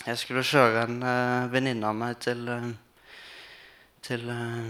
Jeg 0.06 0.18
skulle 0.18 0.44
kjøre 0.46 0.84
en 0.86 1.00
uh, 1.02 1.48
venninne 1.50 1.88
av 1.88 1.96
meg 1.98 2.20
til, 2.22 2.44
uh, 2.46 2.68
til 4.06 4.28
uh, 4.30 4.68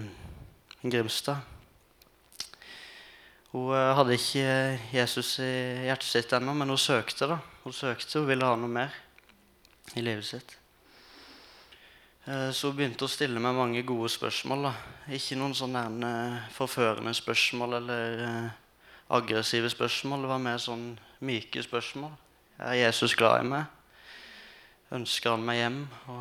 Grimstad. 0.80 1.44
Hun 3.52 3.72
hadde 3.72 4.16
ikke 4.16 4.48
Jesus 4.92 5.34
i 5.44 5.50
hjertet 5.84 6.08
sitt 6.08 6.32
ennå, 6.36 6.54
men 6.56 6.72
hun 6.72 6.80
søkte. 6.80 7.28
da. 7.28 7.38
Hun 7.64 7.76
søkte, 7.76 8.18
hun 8.18 8.28
ville 8.28 8.48
ha 8.48 8.56
noe 8.56 8.72
mer 8.72 8.96
i 9.96 10.04
livet 10.04 10.26
sitt. 10.28 10.52
Så 12.28 12.68
hun 12.68 12.76
begynte 12.76 13.06
å 13.06 13.08
stille 13.08 13.40
meg 13.40 13.56
mange 13.56 13.80
gode 13.88 14.10
spørsmål. 14.12 14.68
da. 14.68 14.74
Ikke 15.16 15.40
noen 15.40 15.56
sånne 15.56 16.12
forførende 16.52 17.14
spørsmål 17.16 17.78
eller 17.80 18.22
aggressive 19.16 19.72
spørsmål. 19.72 20.26
Det 20.26 20.32
var 20.34 20.44
mer 20.44 20.60
sånn 20.60 20.86
myke 21.24 21.64
spørsmål. 21.64 22.12
Er 22.60 22.82
Jesus 22.84 23.16
glad 23.16 23.46
i 23.46 23.48
meg? 23.48 23.77
Ønsker 24.88 25.34
han 25.34 25.42
meg 25.44 25.58
hjem? 25.58 25.82
Og, 26.08 26.20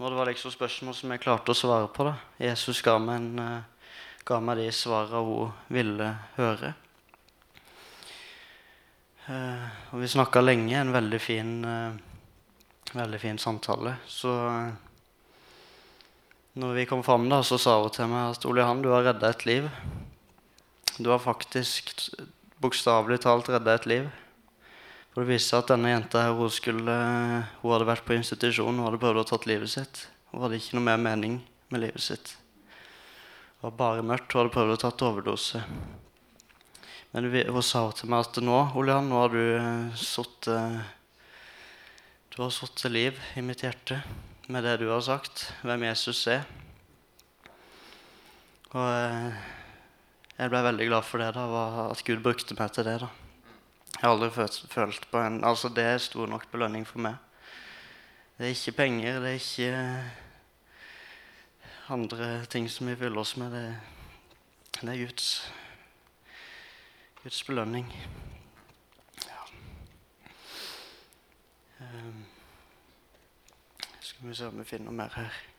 og 0.00 0.08
det 0.08 0.16
var 0.18 0.26
liksom 0.26 0.50
spørsmål 0.50 0.94
som 0.98 1.12
jeg 1.14 1.22
klarte 1.22 1.54
å 1.54 1.58
svare 1.58 1.90
på. 1.94 2.08
da. 2.08 2.16
Jesus 2.42 2.80
ga 2.82 2.96
meg, 2.98 3.20
en, 3.22 3.38
uh, 3.38 3.90
ga 4.26 4.38
meg 4.42 4.58
de 4.58 4.64
svarene 4.74 5.20
hun 5.22 5.52
ville 5.70 6.08
høre. 6.34 6.72
Uh, 9.28 9.68
og 9.94 10.02
vi 10.02 10.10
snakka 10.10 10.42
lenge. 10.42 10.74
En 10.80 10.90
veldig 10.96 11.20
fin, 11.22 11.52
uh, 11.62 12.90
veldig 12.90 13.20
fin 13.22 13.38
samtale. 13.38 13.94
Så 14.10 14.34
når 16.58 16.74
vi 16.80 16.88
kom 16.90 17.06
fram, 17.06 17.28
da, 17.30 17.38
så 17.46 17.54
sa 17.54 17.78
hun 17.84 17.94
til 17.94 18.10
meg 18.10 18.34
at 18.34 18.50
Ole 18.50 18.64
Johan, 18.64 18.82
du 18.82 18.90
har 18.90 19.06
redda 19.12 19.30
et 19.30 19.46
liv. 19.46 19.70
Du 20.98 21.14
har 21.14 21.22
faktisk 21.22 21.94
bokstavelig 22.58 23.22
talt 23.22 23.46
redda 23.54 23.78
et 23.78 23.86
liv. 23.94 24.10
For 25.12 25.20
det 25.20 25.34
viste 25.34 25.52
seg 25.52 25.60
at 25.60 25.72
denne 25.74 25.90
jenta 25.92 26.22
her, 26.24 26.36
hun, 26.38 26.52
skulle, 26.52 26.94
hun 27.60 27.74
hadde 27.74 27.88
vært 27.90 28.06
på 28.08 28.16
institusjon 28.16 28.78
og 28.80 28.86
hadde 28.88 29.00
prøvd 29.02 29.20
å 29.20 29.26
tatt 29.28 29.48
livet 29.50 29.72
sitt. 29.74 30.06
Hun 30.32 30.46
hadde 30.46 30.56
ikke 30.56 30.78
noe 30.78 30.86
mer 30.86 31.02
mening 31.04 31.36
med 31.68 31.84
livet 31.84 32.00
sitt. 32.00 32.32
Det 32.32 33.66
var 33.66 33.76
bare 33.76 34.06
mørkt. 34.08 34.32
Hun 34.32 34.40
hadde 34.40 34.54
prøvd 34.56 34.72
å 34.72 34.80
tatt 34.86 35.04
overdose. 35.04 35.60
Men 37.12 37.28
hun 37.28 37.60
sa 37.66 37.84
til 37.92 38.08
meg 38.08 38.24
at 38.24 38.40
nå, 38.40 38.58
Olian, 38.80 39.12
nå 39.12 39.20
har 39.20 39.34
du 39.34 39.42
eh, 39.42 40.00
satt 40.00 40.48
Du 42.32 42.38
har 42.40 42.52
satt 42.56 42.86
liv 42.88 43.18
i 43.36 43.44
mitt 43.44 43.60
hjerte 43.60 44.00
med 44.48 44.64
det 44.64 44.78
du 44.80 44.88
har 44.88 45.04
sagt, 45.04 45.50
hvem 45.60 45.84
Jesus 45.90 46.24
er. 46.32 46.46
Og 48.72 48.86
eh, 48.88 49.42
jeg 50.38 50.52
ble 50.52 50.62
veldig 50.64 50.88
glad 50.88 51.04
for 51.04 51.20
det, 51.20 51.34
da, 51.36 51.66
at 51.90 52.00
Gud 52.08 52.24
brukte 52.24 52.56
meg 52.56 52.72
til 52.72 52.88
det. 52.88 53.02
da. 53.04 53.21
Jeg 54.02 54.08
har 54.08 54.16
aldri 54.16 54.30
følt, 54.34 54.64
følt 54.68 55.04
på 55.10 55.18
en 55.22 55.44
Altså, 55.44 55.68
det 55.68 55.84
er 55.84 55.98
stor 55.98 56.26
nok 56.26 56.50
belønning 56.50 56.82
for 56.86 56.98
meg. 56.98 57.14
Det 58.38 58.46
er 58.46 58.50
ikke 58.50 58.72
penger, 58.72 59.20
det 59.20 59.28
er 59.28 59.34
ikke 59.34 60.10
andre 61.88 62.44
ting 62.50 62.66
som 62.70 62.88
vi 62.90 62.96
fyller 62.96 63.20
oss 63.20 63.36
med. 63.36 63.52
Det, 63.54 63.78
det 64.80 64.88
er 64.88 65.04
Guds, 65.04 65.52
Guds 67.22 67.44
belønning. 67.44 67.94
Ja. 69.28 69.40
Um, 71.80 72.24
skal 74.00 74.28
vi 74.28 74.34
se 74.34 74.46
om 74.46 74.58
vi 74.58 74.64
finner 74.64 74.90
mer 74.90 75.14
her. 75.14 75.51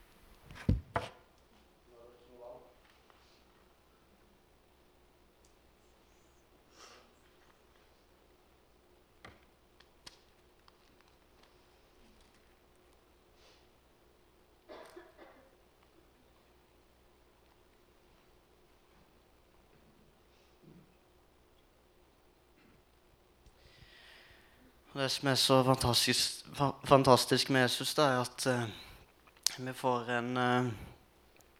Det 24.93 25.07
som 25.09 25.27
er 25.31 25.37
så 25.41 25.55
fantastisk, 25.65 26.43
fantastisk 26.85 27.49
med 27.49 27.63
Jesus, 27.63 27.95
da, 27.97 28.03
er 28.13 28.19
at 28.21 28.43
uh, 28.45 29.55
vi, 29.57 29.71
får 29.73 30.09
en, 30.13 30.27
uh, 30.37 30.67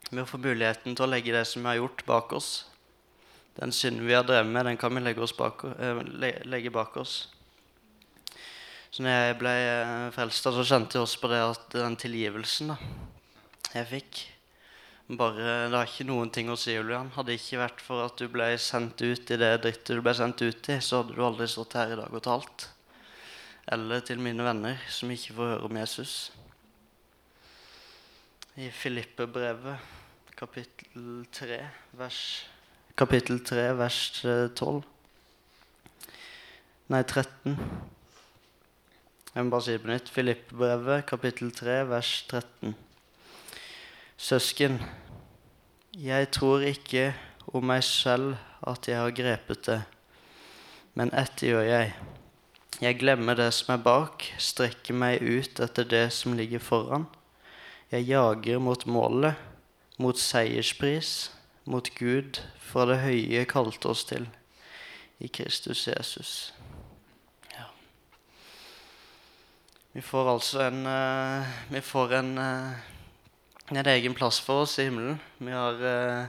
vi 0.06 0.22
får 0.30 0.42
muligheten 0.44 0.94
til 0.94 1.02
å 1.02 1.08
legge 1.10 1.32
det 1.34 1.40
som 1.50 1.64
vi 1.64 1.72
har 1.72 1.80
gjort, 1.80 2.04
bak 2.06 2.34
oss. 2.38 2.50
Den 3.56 3.74
synden 3.74 4.06
vi 4.06 4.14
har 4.14 4.22
drevet 4.22 4.52
med, 4.54 4.68
den 4.68 4.78
kan 4.78 4.94
vi 4.94 5.02
legge, 5.02 5.26
bak, 5.34 5.64
uh, 5.66 5.98
legge 6.46 6.70
bak 6.70 6.94
oss. 7.02 7.16
Så 8.94 9.02
når 9.02 9.16
jeg 9.16 9.38
ble 9.40 9.54
frelst, 10.14 10.46
så 10.46 10.62
kjente 10.62 11.00
jeg 11.00 11.02
også 11.08 11.24
på 11.24 11.32
det 11.32 11.42
at 11.42 11.66
den 11.74 11.98
tilgivelsen 11.98 12.70
da, 12.70 12.76
jeg 13.72 13.90
fikk 13.90 14.20
bare, 15.18 15.66
Det 15.72 15.74
har 15.74 15.90
ikke 15.90 16.06
noen 16.06 16.30
ting 16.32 16.54
å 16.54 16.56
si, 16.56 16.76
Julian. 16.76 17.10
Hadde 17.16 17.32
det 17.32 17.40
ikke 17.42 17.64
vært 17.64 17.82
for 17.82 18.06
at 18.06 18.14
du 18.14 18.30
ble 18.30 18.46
sendt 18.62 19.02
ut 19.02 19.34
i 19.34 19.40
det 19.42 19.50
drittet 19.66 19.98
du 19.98 20.06
ble 20.06 20.14
sendt 20.14 20.46
ut 20.46 20.70
i, 20.70 20.78
så 20.78 21.02
hadde 21.02 21.18
du 21.18 21.26
aldri 21.26 21.50
stått 21.50 21.74
her 21.82 21.96
i 21.96 21.98
dag 21.98 22.14
og 22.14 22.24
talt 22.24 22.68
eller 23.72 24.00
til 24.04 24.20
mine 24.20 24.44
venner 24.44 24.80
som 24.92 25.10
ikke 25.10 25.34
får 25.34 25.52
høre 25.52 25.68
om 25.68 25.76
Jesus. 25.76 26.32
I 28.56 28.70
Filippe-brevet, 28.70 29.78
kapittel 30.36 31.26
3, 31.32 31.60
vers, 31.98 32.20
kapittel 32.96 33.40
3, 33.44 33.70
vers 33.78 34.00
12 34.56 34.82
Nei, 36.92 37.00
13. 37.02 37.56
Jeg 39.34 39.44
må 39.44 39.50
bare 39.50 39.64
si 39.64 39.72
det 39.72 39.80
på 39.80 39.88
nytt. 39.88 40.10
Filippe-brevet, 40.12 41.06
kapittel 41.08 41.48
3, 41.56 41.78
vers 41.88 42.10
13. 42.28 42.74
Søsken, 44.20 44.76
jeg 45.96 46.28
tror 46.30 46.60
ikke 46.68 47.14
om 47.56 47.64
meg 47.64 47.80
selv 47.88 48.36
at 48.68 48.88
jeg 48.88 49.00
har 49.00 49.16
grepet 49.16 49.64
det, 49.66 49.80
men 50.94 51.10
ett 51.16 51.42
gjør 51.42 51.64
jeg 51.66 51.94
jeg 52.82 52.98
glemmer 52.98 53.36
det 53.38 53.52
som 53.54 53.74
er 53.76 53.82
bak, 53.84 54.24
strekker 54.40 54.96
meg 54.98 55.22
ut 55.22 55.60
etter 55.62 55.86
det 55.86 56.08
som 56.16 56.34
ligger 56.34 56.62
foran. 56.62 57.06
Jeg 57.92 58.08
jager 58.08 58.58
mot 58.58 58.86
målet, 58.90 59.38
mot 60.02 60.18
seierspris, 60.18 61.30
mot 61.70 61.86
Gud, 61.94 62.40
fra 62.58 62.88
det 62.90 62.98
høye 63.04 63.44
kalte 63.46 63.92
oss 63.92 64.02
til, 64.08 64.26
i 65.22 65.30
Kristus 65.30 65.84
Jesus. 65.86 66.32
Ja. 67.52 67.68
Vi 69.94 70.02
får 70.02 70.32
altså 70.32 70.64
en 70.66 70.82
uh, 70.88 71.54
Vi 71.70 71.80
får 71.80 72.16
en, 72.18 72.34
uh, 72.38 72.74
en 73.70 73.92
egen 73.94 74.18
plass 74.18 74.40
for 74.42 74.66
oss 74.66 74.78
i 74.78 74.88
himmelen. 74.88 75.20
Vi 75.38 75.54
har 75.54 75.78
uh, 75.78 76.26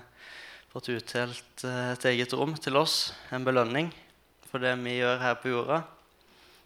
fått 0.69 0.93
utdelt 0.93 1.65
et 1.65 2.05
eget 2.05 2.38
rom 2.38 2.53
til 2.53 2.77
oss, 2.77 3.15
en 3.34 3.47
belønning 3.47 3.89
for 4.55 4.63
det 4.63 4.77
vi 4.86 4.99
gjør 5.01 5.17
her 5.19 5.34
på 5.41 5.49
jorda. 5.51 5.81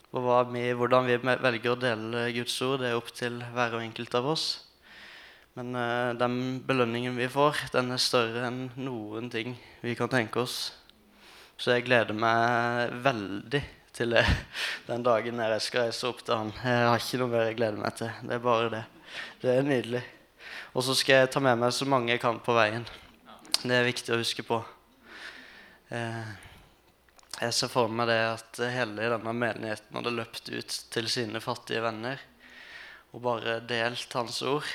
Og 0.09 0.25
vi, 0.49 0.63
hvordan 0.73 1.05
vi 1.05 1.19
velger 1.21 1.75
å 1.75 1.77
dele 1.77 2.23
Guds 2.33 2.55
ord, 2.65 2.81
det 2.81 2.89
er 2.89 2.97
opp 2.97 3.11
til 3.13 3.35
hver 3.53 3.75
og 3.77 3.83
enkelt 3.83 4.15
av 4.17 4.31
oss. 4.31 4.45
Men 5.53 5.75
uh, 5.77 6.17
den 6.17 6.61
belønningen 6.65 7.17
vi 7.19 7.27
får, 7.29 7.67
den 7.75 7.93
er 7.93 8.01
større 8.01 8.47
enn 8.47 8.63
noen 8.81 9.29
ting 9.29 9.53
vi 9.83 9.93
kan 9.99 10.09
tenke 10.09 10.41
oss. 10.41 10.71
Så 11.59 11.75
jeg 11.75 11.85
gleder 11.85 12.17
meg 12.17 12.95
veldig 13.05 13.61
til 13.93 14.15
det 14.15 14.25
den 14.89 15.05
dagen 15.05 15.43
jeg 15.43 15.61
skal 15.67 15.89
reise 15.89 16.09
opp 16.09 16.25
til 16.25 16.37
han. 16.39 16.53
Jeg 16.57 16.89
har 16.89 17.05
ikke 17.05 17.21
noe 17.21 17.33
mer 17.35 17.47
jeg 17.51 17.59
gleder 17.61 17.81
meg 17.85 18.01
til. 18.01 18.25
Det 18.25 18.37
er 18.39 18.43
bare 18.49 18.73
det. 18.73 18.83
Det 19.43 19.53
er 19.53 19.67
nydelig. 19.67 20.03
Og 20.73 20.85
så 20.89 20.97
skal 20.97 21.21
jeg 21.21 21.33
ta 21.35 21.43
med 21.43 21.61
meg 21.61 21.75
så 21.75 21.85
mange 21.89 22.15
jeg 22.15 22.23
kan 22.25 22.41
på 22.41 22.57
veien. 22.57 22.85
Det 23.61 23.75
er 23.77 23.85
viktig 23.85 24.15
å 24.15 24.21
huske 24.23 24.45
på. 24.47 24.63
Uh, 25.93 26.48
jeg 27.39 27.55
ser 27.55 27.71
for 27.71 27.91
meg 27.91 28.09
det 28.09 28.19
at 28.25 28.59
hele 28.73 29.09
denne 29.13 29.33
menigheten 29.35 29.95
hadde 29.95 30.11
løpt 30.11 30.49
ut 30.51 30.77
til 30.91 31.07
sine 31.11 31.39
fattige 31.43 31.83
venner 31.85 32.19
og 33.13 33.23
bare 33.25 33.59
delt 33.65 34.13
hans 34.13 34.41
ord. 34.45 34.67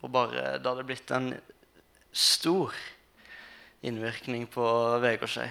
Og 0.00 0.10
bare, 0.10 0.56
det 0.58 0.66
hadde 0.66 0.86
blitt 0.88 1.12
en 1.14 1.34
stor 2.10 2.74
innvirkning 3.86 4.46
på 4.50 4.64
Vegårshei. 5.04 5.48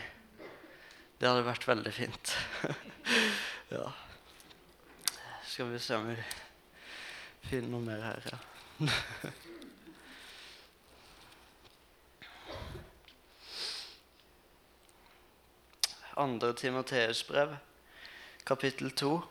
Det 1.19 1.27
hadde 1.29 1.45
vært 1.47 1.67
veldig 1.69 1.93
fint. 1.93 2.33
ja. 3.75 3.85
Skal 5.49 5.69
vi 5.69 5.83
se 5.83 5.99
om 5.99 6.09
vi 6.09 6.17
finner 7.49 7.69
noe 7.75 7.85
mer 7.85 8.09
her. 8.09 8.33
Ja. 8.33 9.37
Andre 16.19 16.53
Timoteus 16.53 17.27
brev, 17.27 17.53
kapittel 18.43 18.91
2, 18.91 19.21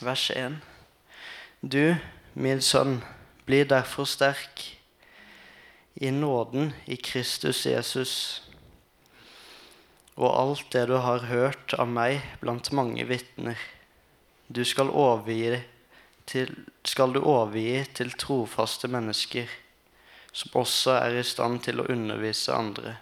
vers 0.00 0.30
1. 0.30 0.60
Du, 1.60 1.96
min 2.38 2.62
sønn, 2.62 3.00
bli 3.42 3.64
derfor 3.66 4.06
sterk 4.06 4.62
i 5.98 6.12
nåden 6.14 6.70
i 6.86 6.94
Kristus 6.94 7.64
Jesus. 7.66 8.14
Og 10.14 10.30
alt 10.30 10.70
det 10.70 10.86
du 10.92 10.94
har 11.02 11.26
hørt 11.26 11.74
av 11.74 11.90
meg 11.90 12.22
blant 12.38 12.70
mange 12.70 13.10
vitner, 13.10 13.58
du 14.46 14.62
skal 14.62 14.94
overgi 14.94 15.58
til, 16.22 16.54
skal 16.86 17.18
du 17.18 17.24
overgi 17.24 17.82
til 17.98 18.14
trofaste 18.14 18.86
mennesker, 18.86 19.50
som 20.30 20.62
også 20.62 21.00
er 21.02 21.18
i 21.18 21.30
stand 21.34 21.64
til 21.66 21.82
å 21.82 21.90
undervise 21.90 22.54
andre. 22.54 23.00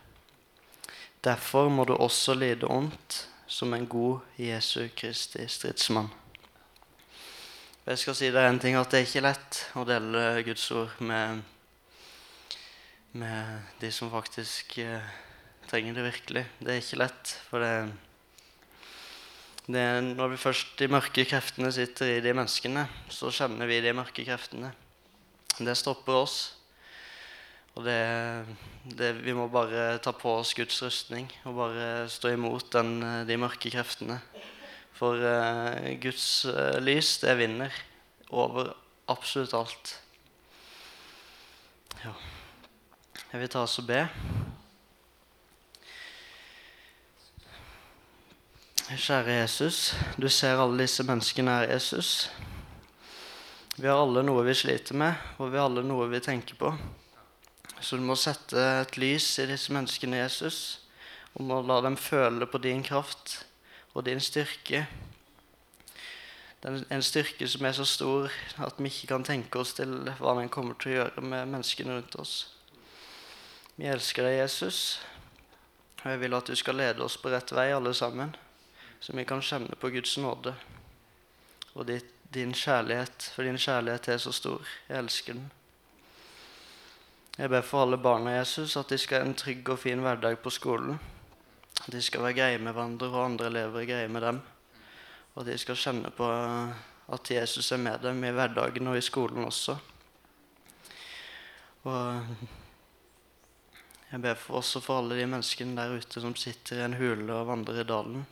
Derfor 1.28 1.68
må 1.68 1.84
du 1.84 1.92
også 1.92 2.32
lide 2.38 2.68
ondt 2.72 3.26
som 3.48 3.74
en 3.76 3.84
god 3.88 4.24
Jesu 4.40 4.88
Kristi 4.96 5.44
stridsmann. 5.50 6.08
Jeg 7.88 8.00
skal 8.00 8.16
si 8.16 8.30
deg 8.32 8.46
en 8.48 8.60
ting 8.60 8.76
at 8.78 8.88
det 8.92 9.00
er 9.00 9.06
ikke 9.06 9.24
lett 9.26 9.58
å 9.76 9.84
dele 9.88 10.22
Guds 10.46 10.64
ord 10.76 10.94
med, 11.04 11.42
med 13.12 13.76
de 13.82 13.92
som 13.92 14.12
faktisk 14.12 14.78
eh, 14.84 15.04
trenger 15.68 15.96
det 15.96 16.06
virkelig. 16.06 16.44
Det 16.60 16.74
er 16.74 16.82
ikke 16.82 17.00
lett, 17.00 17.32
for 17.50 17.64
det, 17.64 17.72
det 19.68 19.84
er 19.84 20.04
Når 20.08 20.32
vi 20.32 20.42
først 20.46 20.76
de 20.80 20.92
mørke 20.92 21.26
kreftene 21.28 21.72
sitter 21.72 22.14
i 22.14 22.20
de 22.24 22.32
menneskene, 22.36 22.86
så 23.12 23.32
kjenner 23.32 23.68
vi 23.68 23.82
de 23.84 23.96
mørke 23.96 24.24
kreftene. 24.24 24.72
Det 25.58 25.76
stopper 25.76 26.22
oss. 26.24 26.38
Og 27.78 27.84
det, 27.86 27.98
det, 28.98 29.12
vi 29.22 29.30
må 29.38 29.44
bare 29.54 30.00
ta 30.02 30.10
på 30.10 30.32
oss 30.40 30.50
Guds 30.58 30.80
rustning 30.82 31.28
og 31.46 31.60
bare 31.60 32.08
stå 32.10 32.32
imot 32.34 32.72
den, 32.74 32.96
de 33.28 33.36
mørke 33.38 33.70
kreftene. 33.70 34.18
For 34.98 35.14
uh, 35.22 35.86
Guds 36.02 36.42
uh, 36.50 36.80
lys, 36.82 37.20
det 37.22 37.36
vinner 37.38 37.74
over 38.34 38.72
absolutt 39.06 39.54
alt. 39.54 39.94
Ja. 42.02 42.16
Jeg 43.30 43.44
vil 43.44 43.54
ta 43.54 43.62
oss 43.62 43.78
og 43.78 43.86
be. 43.86 44.02
Kjære 48.88 49.42
Jesus, 49.44 49.92
du 50.18 50.26
ser 50.32 50.58
alle 50.58 50.82
disse 50.82 51.06
menneskene 51.06 51.60
her, 51.60 51.70
Jesus. 51.76 52.30
Vi 53.76 53.86
har 53.86 54.02
alle 54.02 54.26
noe 54.26 54.42
vi 54.48 54.56
sliter 54.66 54.98
med, 54.98 55.28
og 55.38 55.52
vi 55.52 55.60
har 55.60 55.70
alle 55.70 55.86
noe 55.86 56.10
vi 56.10 56.24
tenker 56.24 56.58
på. 56.58 56.72
Så 57.80 57.96
du 57.96 58.02
må 58.02 58.16
sette 58.18 58.58
et 58.58 58.96
lys 58.98 59.26
i 59.38 59.46
disse 59.46 59.72
menneskene, 59.72 60.18
Jesus, 60.18 60.80
og 61.34 61.46
må 61.46 61.60
la 61.62 61.78
dem 61.84 61.96
føle 61.96 62.46
på 62.50 62.58
din 62.62 62.82
kraft 62.82 63.44
og 63.94 64.04
din 64.08 64.20
styrke. 64.20 64.86
Det 66.58 66.70
er 66.72 66.80
en 66.90 67.04
styrke 67.06 67.46
som 67.46 67.66
er 67.68 67.76
så 67.76 67.86
stor 67.86 68.32
at 68.66 68.80
vi 68.82 68.90
ikke 68.90 69.12
kan 69.12 69.26
tenke 69.26 69.60
oss 69.60 69.76
til 69.78 69.92
hva 70.18 70.34
den 70.40 70.50
kommer 70.50 70.74
til 70.74 70.90
å 70.90 70.96
gjøre 70.96 71.22
med 71.22 71.52
menneskene 71.54 72.00
rundt 72.00 72.18
oss. 72.18 72.34
Vi 73.78 73.86
elsker 73.86 74.26
deg, 74.26 74.40
Jesus, 74.40 74.98
og 76.02 76.08
jeg 76.10 76.22
vil 76.24 76.34
at 76.34 76.50
du 76.50 76.56
skal 76.58 76.80
lede 76.80 77.04
oss 77.04 77.14
på 77.20 77.30
rett 77.30 77.52
vei, 77.54 77.68
alle 77.70 77.94
sammen, 77.94 78.34
så 78.98 79.14
vi 79.14 79.26
kan 79.28 79.44
kjenne 79.44 79.78
på 79.78 79.92
Guds 79.94 80.16
nåde 80.18 80.56
og 81.78 81.86
din 82.34 82.54
kjærlighet, 82.58 83.30
for 83.36 83.46
din 83.46 83.60
kjærlighet 83.60 84.08
er 84.10 84.18
så 84.18 84.34
stor. 84.34 84.66
Jeg 84.88 84.98
elsker 84.98 85.38
den. 85.38 85.46
Jeg 87.38 87.52
ber 87.52 87.62
for 87.62 87.84
alle 87.84 88.00
barna 88.02 88.32
Jesus 88.34 88.72
at 88.80 88.90
de 88.90 88.96
skal 88.98 89.22
ha 89.22 89.28
en 89.28 89.36
trygg 89.38 89.68
og 89.70 89.78
fin 89.78 90.00
hverdag 90.02 90.40
på 90.42 90.50
skolen. 90.50 90.96
At 91.84 91.92
de 91.94 92.00
skal 92.02 92.24
være 92.24 92.34
greie 92.34 92.58
med 92.58 92.72
hverandre, 92.74 93.06
og 93.12 93.26
andre 93.28 93.46
elever 93.46 93.84
er 93.84 93.86
greie 93.86 94.08
med 94.10 94.24
dem. 94.26 94.40
Og 95.34 95.44
at 95.44 95.46
de 95.52 95.58
skal 95.62 95.78
kjenne 95.78 96.10
på 96.10 96.26
at 97.14 97.30
Jesus 97.30 97.70
er 97.70 97.78
med 97.78 98.02
dem 98.02 98.24
i 98.26 98.32
hverdagen 98.34 98.90
og 98.90 98.98
i 98.98 99.04
skolen 99.06 99.46
også. 99.46 99.76
Og 101.86 102.26
jeg 104.10 104.22
ber 104.24 104.34
for 104.34 104.58
også 104.58 104.82
for 104.82 104.98
alle 104.98 105.20
de 105.20 105.28
menneskene 105.30 105.78
der 105.78 105.94
ute 105.94 106.24
som 106.24 106.34
sitter 106.34 106.80
i 106.80 106.88
en 106.88 106.96
hule 106.98 107.36
og 107.36 107.52
vandrer 107.52 107.84
i 107.84 107.86
dalen. 107.86 108.24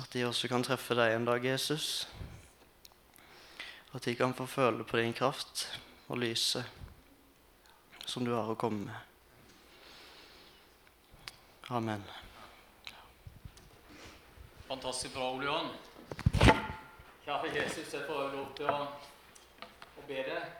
At 0.00 0.08
de 0.16 0.24
også 0.24 0.48
kan 0.48 0.64
treffe 0.64 0.96
deg 0.96 1.18
en 1.18 1.28
dag, 1.28 1.44
Jesus. 1.44 2.08
At 3.92 4.08
de 4.08 4.16
kan 4.16 4.32
få 4.32 4.48
føle 4.48 4.88
på 4.88 5.02
din 5.02 5.12
kraft 5.12 5.66
og 6.08 6.24
lyset 6.24 6.64
som 8.08 8.24
du 8.24 8.32
har 8.34 8.50
å 8.50 8.56
komme 8.58 8.86
med. 8.88 8.96
Amen. 11.72 12.02
Fantastisk 14.68 15.14
bra, 15.14 15.30
Ole 15.32 15.46
Johan. 15.48 15.70
Kjære 17.24 17.54
Jesus, 17.54 17.88
jeg 17.88 18.04
får 18.04 18.34
lov 18.34 18.50
til 18.56 18.68
å, 18.68 18.76
å 19.96 20.04
be 20.08 20.24
deg. 20.26 20.50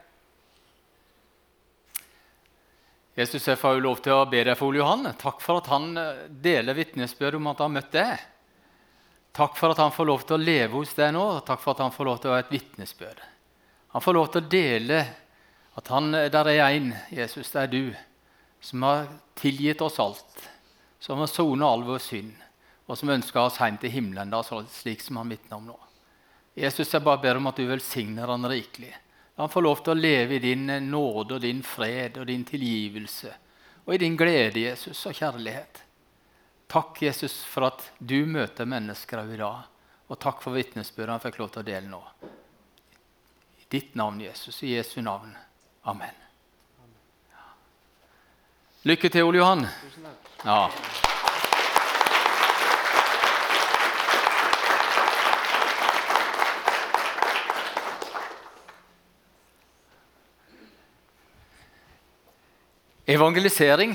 Jesus, 3.15 3.45
jeg 3.47 3.59
får 3.61 3.77
lov 3.83 4.01
til 4.03 4.15
å 4.17 4.25
be 4.27 4.41
deg 4.43 4.57
for 4.59 4.73
Ole 4.73 4.81
Johan. 4.81 5.11
Takk 5.19 5.43
for 5.45 5.61
at 5.61 5.69
han 5.71 5.93
eh, 5.97 6.25
deler 6.27 6.75
vitnesbyrd 6.75 7.37
om 7.37 7.51
at 7.51 7.61
han 7.61 7.69
har 7.69 7.75
møtt 7.77 7.93
deg. 7.93 8.25
Takk 9.35 9.59
for 9.59 9.75
at 9.75 9.79
han 9.83 9.93
får 9.93 10.09
lov 10.09 10.25
til 10.25 10.37
å 10.37 10.41
leve 10.41 10.73
hos 10.79 10.95
deg 10.97 11.13
nå, 11.15 11.21
og 11.37 11.45
takk 11.47 11.61
for 11.61 11.75
at 11.75 11.83
han 11.85 11.93
får 11.95 12.09
lov 12.09 12.19
til 12.23 12.31
å 12.31 12.35
ha 12.35 12.41
et 12.41 12.51
vitnesbyrd. 12.51 13.21
Han 13.95 14.03
får 14.03 14.17
lov 14.17 14.27
til 14.31 14.41
å 14.41 14.49
dele 14.51 14.99
at 15.75 15.91
han, 15.91 16.13
eh, 16.15 16.31
der 16.31 16.49
er 16.51 16.63
en, 16.69 16.93
Jesus, 17.11 17.51
det 17.51 17.61
er 17.61 17.71
du, 17.71 17.95
som 18.63 18.83
har 18.87 19.07
tilgitt 19.37 19.83
oss 19.85 19.99
alt, 19.99 20.49
som 20.99 21.19
har 21.21 21.29
sonet 21.29 21.67
all 21.67 21.85
vår 21.85 22.01
synd 22.01 22.33
og 22.85 22.97
som 22.97 23.09
ønsker 23.09 23.41
oss 23.41 23.57
hjem 23.57 23.79
til 23.81 23.93
himmelen, 23.93 24.29
da, 24.29 24.43
slik 24.69 25.01
som 25.01 25.17
han 25.17 25.31
vitner 25.33 25.57
om 25.57 25.71
nå. 25.71 25.77
Jesus, 26.55 26.91
jeg 26.93 27.03
bare 27.03 27.21
ber 27.23 27.39
om 27.39 27.49
at 27.49 27.57
du 27.57 27.65
velsigner 27.67 28.29
han 28.29 28.45
rikelig. 28.47 28.93
La 29.35 29.43
han 29.43 29.51
få 29.51 29.63
lov 29.65 29.81
til 29.83 29.95
å 29.95 29.99
leve 29.99 30.37
i 30.37 30.43
din 30.43 30.69
nåde 30.87 31.35
og 31.35 31.41
din 31.43 31.63
fred 31.65 32.21
og 32.21 32.29
din 32.29 32.45
tilgivelse 32.47 33.33
og 33.85 33.93
i 33.93 33.99
din 34.01 34.15
glede, 34.17 34.63
Jesus, 34.63 35.03
og 35.05 35.13
kjærlighet. 35.13 35.83
Takk, 36.71 37.03
Jesus, 37.05 37.35
for 37.45 37.67
at 37.67 37.83
du 37.99 38.23
møter 38.25 38.65
mennesker 38.65 39.21
i 39.21 39.37
dag. 39.37 39.67
Og 40.09 40.17
takk 40.21 40.41
for 40.41 40.57
vitnesbyrdet 40.57 41.13
han 41.13 41.21
fikk 41.21 41.37
lov 41.41 41.51
til 41.53 41.61
å 41.61 41.67
dele 41.67 41.91
nå. 41.91 41.99
I 43.61 43.67
ditt 43.69 43.93
navn, 43.97 44.23
Jesus. 44.25 44.57
I 44.65 44.73
Jesu 44.73 45.03
navn. 45.05 45.35
Amen. 45.85 46.09
Lykke 48.89 49.09
til, 49.09 49.23
Ole 49.23 49.37
Johan. 49.37 49.67
Ja. 50.41 50.69
Evangelisering. 63.05 63.93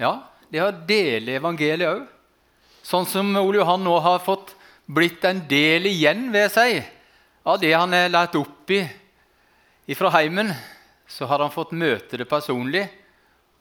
Ja, 0.00 0.12
det 0.48 0.64
å 0.64 0.72
dele 0.72 1.36
evangeliet 1.36 1.92
òg. 1.92 2.04
Sånn 2.80 3.04
som 3.04 3.36
Ole 3.36 3.60
Johan 3.60 3.84
nå 3.84 3.98
har 4.00 4.24
fått 4.24 4.54
blitt 4.88 5.24
en 5.28 5.44
del 5.48 5.92
igjen, 5.92 6.30
ved 6.32 6.48
seg, 6.56 6.86
av 7.44 7.60
det 7.60 7.76
han 7.76 7.92
er 7.92 8.08
lært 8.08 8.40
opp 8.40 8.72
i 8.72 8.86
fra 9.94 10.10
heimen. 10.16 10.50
Så 11.06 11.28
har 11.30 11.38
han 11.38 11.54
fått 11.54 11.76
møte 11.76 12.18
det 12.18 12.26
personlig 12.26 12.82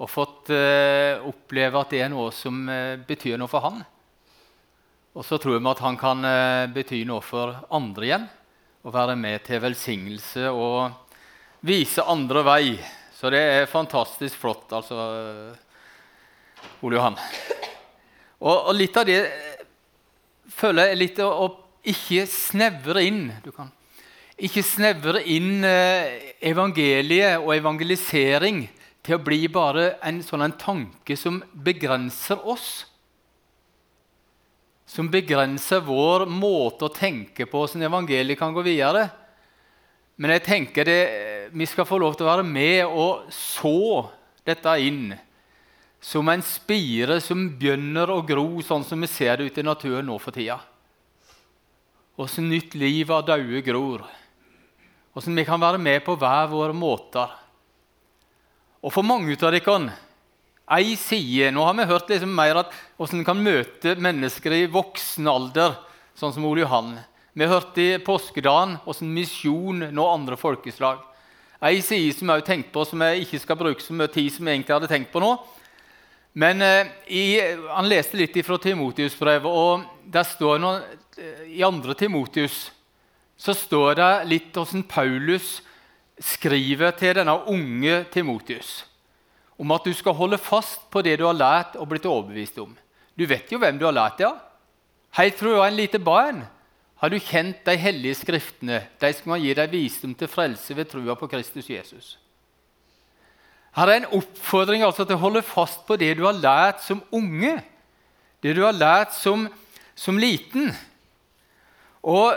og 0.01 0.09
fått 0.09 0.49
eh, 0.49 1.21
oppleve 1.21 1.79
at 1.79 1.93
det 1.93 2.01
er 2.01 2.09
noe 2.11 2.31
som 2.33 2.65
eh, 2.71 2.97
betyr 2.97 3.37
noe 3.37 3.51
for 3.51 3.61
han. 3.67 3.83
Og 5.15 5.23
så 5.23 5.37
tror 5.37 5.59
vi 5.59 5.69
at 5.69 5.83
han 5.85 5.99
kan 6.01 6.25
eh, 6.25 6.65
bety 6.73 7.03
noe 7.07 7.21
for 7.23 7.53
andre 7.69 8.09
igjen. 8.09 8.27
Og 8.85 8.93
være 8.93 9.15
med 9.17 9.45
til 9.45 9.61
velsignelse 9.61 10.49
og 10.49 10.89
vise 11.65 12.03
andre 12.03 12.43
vei 12.45 12.67
så 13.15 13.29
det 13.31 13.39
er 13.39 13.69
fantastisk 13.71 14.35
flott, 14.37 14.67
altså, 14.75 14.95
Ole 16.83 16.97
Johan. 16.97 17.15
Og, 18.43 18.67
og 18.67 18.73
litt 18.75 18.97
av 18.99 19.07
det 19.07 19.21
føler 20.51 20.91
jeg 20.91 20.99
litt 20.99 21.21
å, 21.23 21.29
å 21.45 21.47
ikke 21.89 22.25
snevre 22.29 23.05
inn 23.07 23.29
Du 23.45 23.49
kan 23.55 23.71
ikke 24.35 24.63
snevre 24.67 25.21
inn 25.31 25.63
eh, 25.63 26.33
evangeliet 26.43 27.39
og 27.39 27.53
evangelisering 27.55 28.65
til 29.05 29.15
å 29.15 29.23
bli 29.23 29.45
bare 29.51 29.93
en 30.03 30.19
sånn 30.25 30.43
en 30.43 30.57
tanke 30.59 31.15
som 31.19 31.39
begrenser 31.53 32.41
oss. 32.43 32.85
Som 34.85 35.07
begrenser 35.13 35.83
vår 35.85 36.25
måte 36.29 36.87
å 36.87 36.93
tenke 36.93 37.47
på 37.47 37.61
hvordan 37.61 37.87
evangeliet 37.87 38.39
kan 38.39 38.53
gå 38.55 38.63
videre. 38.65 39.07
Men 40.19 40.35
jeg 40.35 40.45
tenker 40.45 40.87
det, 40.87 40.99
vi 41.55 41.67
skal 41.67 41.87
få 41.87 41.99
lov 42.01 42.15
til 42.15 42.27
å 42.27 42.33
være 42.33 42.47
med 42.47 42.85
og 42.87 43.31
så 43.33 44.05
dette 44.45 44.75
inn 44.83 45.15
som 46.05 46.27
en 46.29 46.43
spire 46.45 47.17
som 47.23 47.47
begynner 47.57 48.11
å 48.13 48.21
gro 48.25 48.61
sånn 48.63 48.83
som 48.85 49.01
vi 49.01 49.09
ser 49.09 49.39
det 49.39 49.49
ute 49.49 49.63
i 49.63 49.65
naturen 49.65 50.05
nå 50.05 50.19
for 50.21 50.35
tida. 50.35 50.59
Hvordan 52.15 52.51
nytt 52.51 52.77
liv 52.77 53.09
av 53.11 53.25
daude 53.27 53.63
gror. 53.65 54.05
Hvordan 55.15 55.37
vi 55.39 55.45
kan 55.47 55.61
være 55.63 55.79
med 55.79 56.01
på 56.03 56.17
hver 56.19 56.49
våre 56.51 56.75
måter. 56.75 57.29
Og 58.83 58.91
for 58.91 59.07
mange 59.07 59.37
av 59.39 59.53
dere 59.55 59.93
ei 60.75 60.95
side 60.97 61.51
Nå 61.53 61.63
har 61.63 61.75
vi 61.77 61.85
hørt 61.87 62.09
liksom 62.09 62.31
mer 62.35 62.59
at 62.63 62.73
hvordan 62.97 63.21
en 63.21 63.27
kan 63.27 63.43
møte 63.45 63.95
mennesker 63.95 64.51
i 64.57 64.65
voksen 64.67 65.27
alder, 65.29 65.77
sånn 66.17 66.33
som 66.35 66.45
Ole 66.49 66.65
Johan. 66.65 66.97
Vi 67.31 67.47
hørte 67.47 67.81
i 67.83 67.99
påskedagen 68.03 68.79
hvordan 68.83 69.13
misjon 69.15 69.87
når 69.93 70.13
andre 70.17 70.39
folkeslag. 70.39 70.99
Ei 71.63 71.79
side 71.79 72.17
som 72.17 72.33
jeg 72.33 72.45
tenkt 72.47 72.73
på, 72.73 72.83
som 72.83 73.01
jeg 73.05 73.23
ikke 73.23 73.39
skal 73.39 73.59
bruke 73.59 73.83
så 73.83 73.95
mye 73.95 74.11
tid 74.11 74.33
som 74.33 74.47
jeg 74.47 74.59
egentlig 74.59 74.75
hadde 74.75 74.91
tenkt 74.91 75.13
på 75.13 75.23
nå. 75.23 75.31
Men 76.35 76.61
eh, 76.61 76.91
i, 77.07 77.23
Han 77.71 77.87
leste 77.87 78.19
litt 78.19 78.35
fra 78.43 78.59
Timotius-brevet, 78.59 79.47
og 79.47 79.85
der 80.11 80.27
står 80.27 80.59
noe, 80.59 80.81
eh, 81.15 81.45
i 81.55 81.63
andre 81.63 81.95
Timotius 81.95 82.65
så 83.37 83.53
står 83.57 83.97
det 83.99 84.11
litt 84.31 84.55
hvordan 84.55 84.85
Paulus 84.87 85.59
skriver 86.21 86.95
til 86.95 87.17
denne 87.17 87.35
unge 87.51 88.03
Timotius 88.13 88.85
om 89.59 89.71
at 89.71 89.85
du 89.87 89.93
skal 89.95 90.15
holde 90.17 90.39
fast 90.41 90.87
på 90.91 91.03
det 91.05 91.17
du 91.19 91.25
har 91.27 91.37
lært 91.37 91.77
og 91.79 91.87
blitt 91.87 92.07
overbevist 92.09 92.57
om. 92.59 92.73
Du 93.15 93.23
vet 93.27 93.51
jo 93.51 93.59
hvem 93.61 93.77
du 93.79 93.85
har 93.87 93.95
lært 93.95 94.19
det 94.19 94.27
av. 94.27 94.41
Helt 95.15 95.37
fra 95.39 95.47
du 95.47 95.55
var 95.55 95.69
en 95.71 95.79
lite 95.79 96.01
barn, 96.03 96.41
har 96.99 97.11
du 97.11 97.19
kjent 97.19 97.63
de 97.67 97.75
hellige 97.79 98.19
skriftene, 98.19 98.81
de 98.99 99.11
skal 99.15 99.31
man 99.31 99.43
gi 99.43 99.53
deg 99.55 99.71
visdom 99.71 100.15
til 100.15 100.31
frelse 100.31 100.75
ved 100.75 100.89
trua 100.91 101.15
på 101.19 101.29
Kristus 101.31 101.69
Jesus. 101.71 102.15
Her 103.75 103.91
er 103.91 104.01
en 104.01 104.11
oppfordring 104.15 104.83
altså 104.87 105.03
til 105.03 105.17
å 105.17 105.23
holde 105.23 105.43
fast 105.43 105.83
på 105.87 105.97
det 105.99 106.13
du 106.15 106.23
har 106.27 106.35
lært 106.35 106.83
som 106.83 107.03
unge, 107.15 107.57
det 108.43 108.55
du 108.55 108.63
har 108.63 108.75
lært 108.75 109.15
som, 109.15 109.47
som 109.95 110.19
liten. 110.19 110.71
Og 112.03 112.35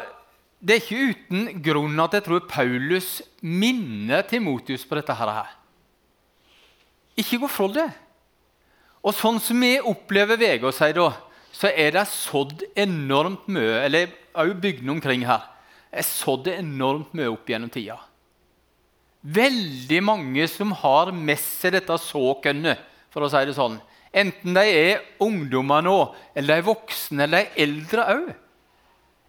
det 0.59 0.75
er 0.75 0.83
ikke 0.83 1.13
uten 1.13 1.63
grunn 1.63 2.01
at 2.03 2.17
jeg 2.17 2.25
tror 2.27 2.47
Paulus 2.51 3.21
minner 3.41 4.25
Timotius 4.27 4.85
på 4.89 4.99
dette. 4.99 5.15
her. 5.15 5.55
Ikke 7.17 7.39
gå 7.39 7.49
fra 7.49 7.69
det. 7.69 7.91
Og 9.03 9.15
sånn 9.15 9.39
som 9.41 9.61
vi 9.61 9.79
opplever 9.79 10.39
Vegård 10.39 10.75
sier 10.75 10.97
da, 10.99 11.13
så 11.55 11.71
er 11.71 11.95
det 11.95 12.05
sådd 12.11 12.63
enormt 12.77 13.47
mye 13.49 13.85
Eller 13.87 14.11
òg 14.35 14.59
bygdene 14.61 14.93
omkring 14.93 15.25
her. 15.27 15.47
er 15.91 16.03
sådd 16.03 16.49
enormt 16.49 17.15
mye 17.15 17.31
opp 17.31 17.49
gjennom 17.49 17.71
tida. 17.71 17.97
Veldig 19.23 20.03
mange 20.05 20.47
som 20.49 20.73
har 20.73 21.13
med 21.13 21.39
seg 21.39 21.73
dette 21.73 21.97
såkønnet, 21.99 22.79
for 23.11 23.25
å 23.25 23.31
si 23.31 23.41
det 23.47 23.55
sånn. 23.57 23.81
Enten 24.13 24.55
de 24.55 24.61
er 24.69 25.01
ungdommer 25.21 25.83
nå, 25.83 26.15
eller 26.35 26.55
de 26.55 26.61
er 26.61 26.67
voksne, 26.67 27.25
eller 27.25 27.39
de 27.39 27.49
er 27.49 27.65
eldre 27.65 28.05
òg. 28.13 28.29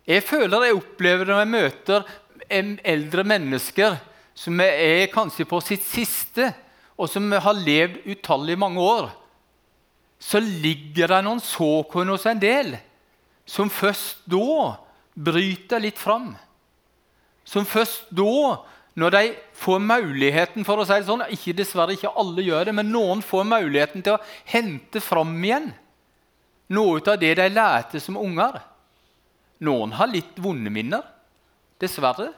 Jeg 0.10 0.26
føler 0.26 0.66
jeg 0.66 0.78
opplever 0.80 1.30
når 1.30 1.44
jeg 1.44 1.54
møter 1.54 2.08
eldre 2.50 3.24
mennesker 3.30 4.00
som 4.34 4.62
er 4.64 5.10
kanskje 5.14 5.46
på 5.46 5.60
sitt 5.62 5.84
siste, 5.86 6.48
og 7.00 7.08
som 7.12 7.28
har 7.32 7.56
levd 7.56 8.02
utallige 8.10 8.60
mange 8.60 8.82
år, 8.82 9.10
så 10.20 10.42
ligger 10.44 11.12
det 11.14 11.20
noen 11.24 11.42
såkorn 11.44 12.10
hos 12.12 12.26
en 12.28 12.42
del 12.42 12.74
som 13.48 13.70
først 13.72 14.26
da 14.30 14.80
bryter 15.16 15.84
litt 15.84 16.00
fram. 16.00 16.34
Som 17.48 17.68
først 17.68 18.10
da, 18.14 18.58
når 19.00 19.16
de 19.16 19.22
får 19.58 19.80
muligheten 19.84 20.68
for 20.68 20.82
å 20.82 20.88
si 20.88 20.98
det 20.98 21.08
sånn, 21.08 21.24
ikke 21.34 21.56
Dessverre 21.58 21.96
ikke 21.96 22.12
alle 22.20 22.44
gjør 22.46 22.70
det, 22.70 22.76
men 22.82 22.92
noen 22.94 23.24
får 23.26 23.48
muligheten 23.48 24.04
til 24.06 24.18
å 24.18 24.24
hente 24.50 25.02
fram 25.04 25.38
igjen 25.40 25.72
noe 26.76 27.00
av 27.02 27.18
det 27.22 27.32
de 27.40 27.48
lærte 27.50 28.02
som 28.04 28.20
unger. 28.20 28.60
Noen 29.66 29.96
har 29.98 30.12
litt 30.12 30.38
vonde 30.40 30.72
minner, 30.72 31.04
dessverre. 31.82 32.30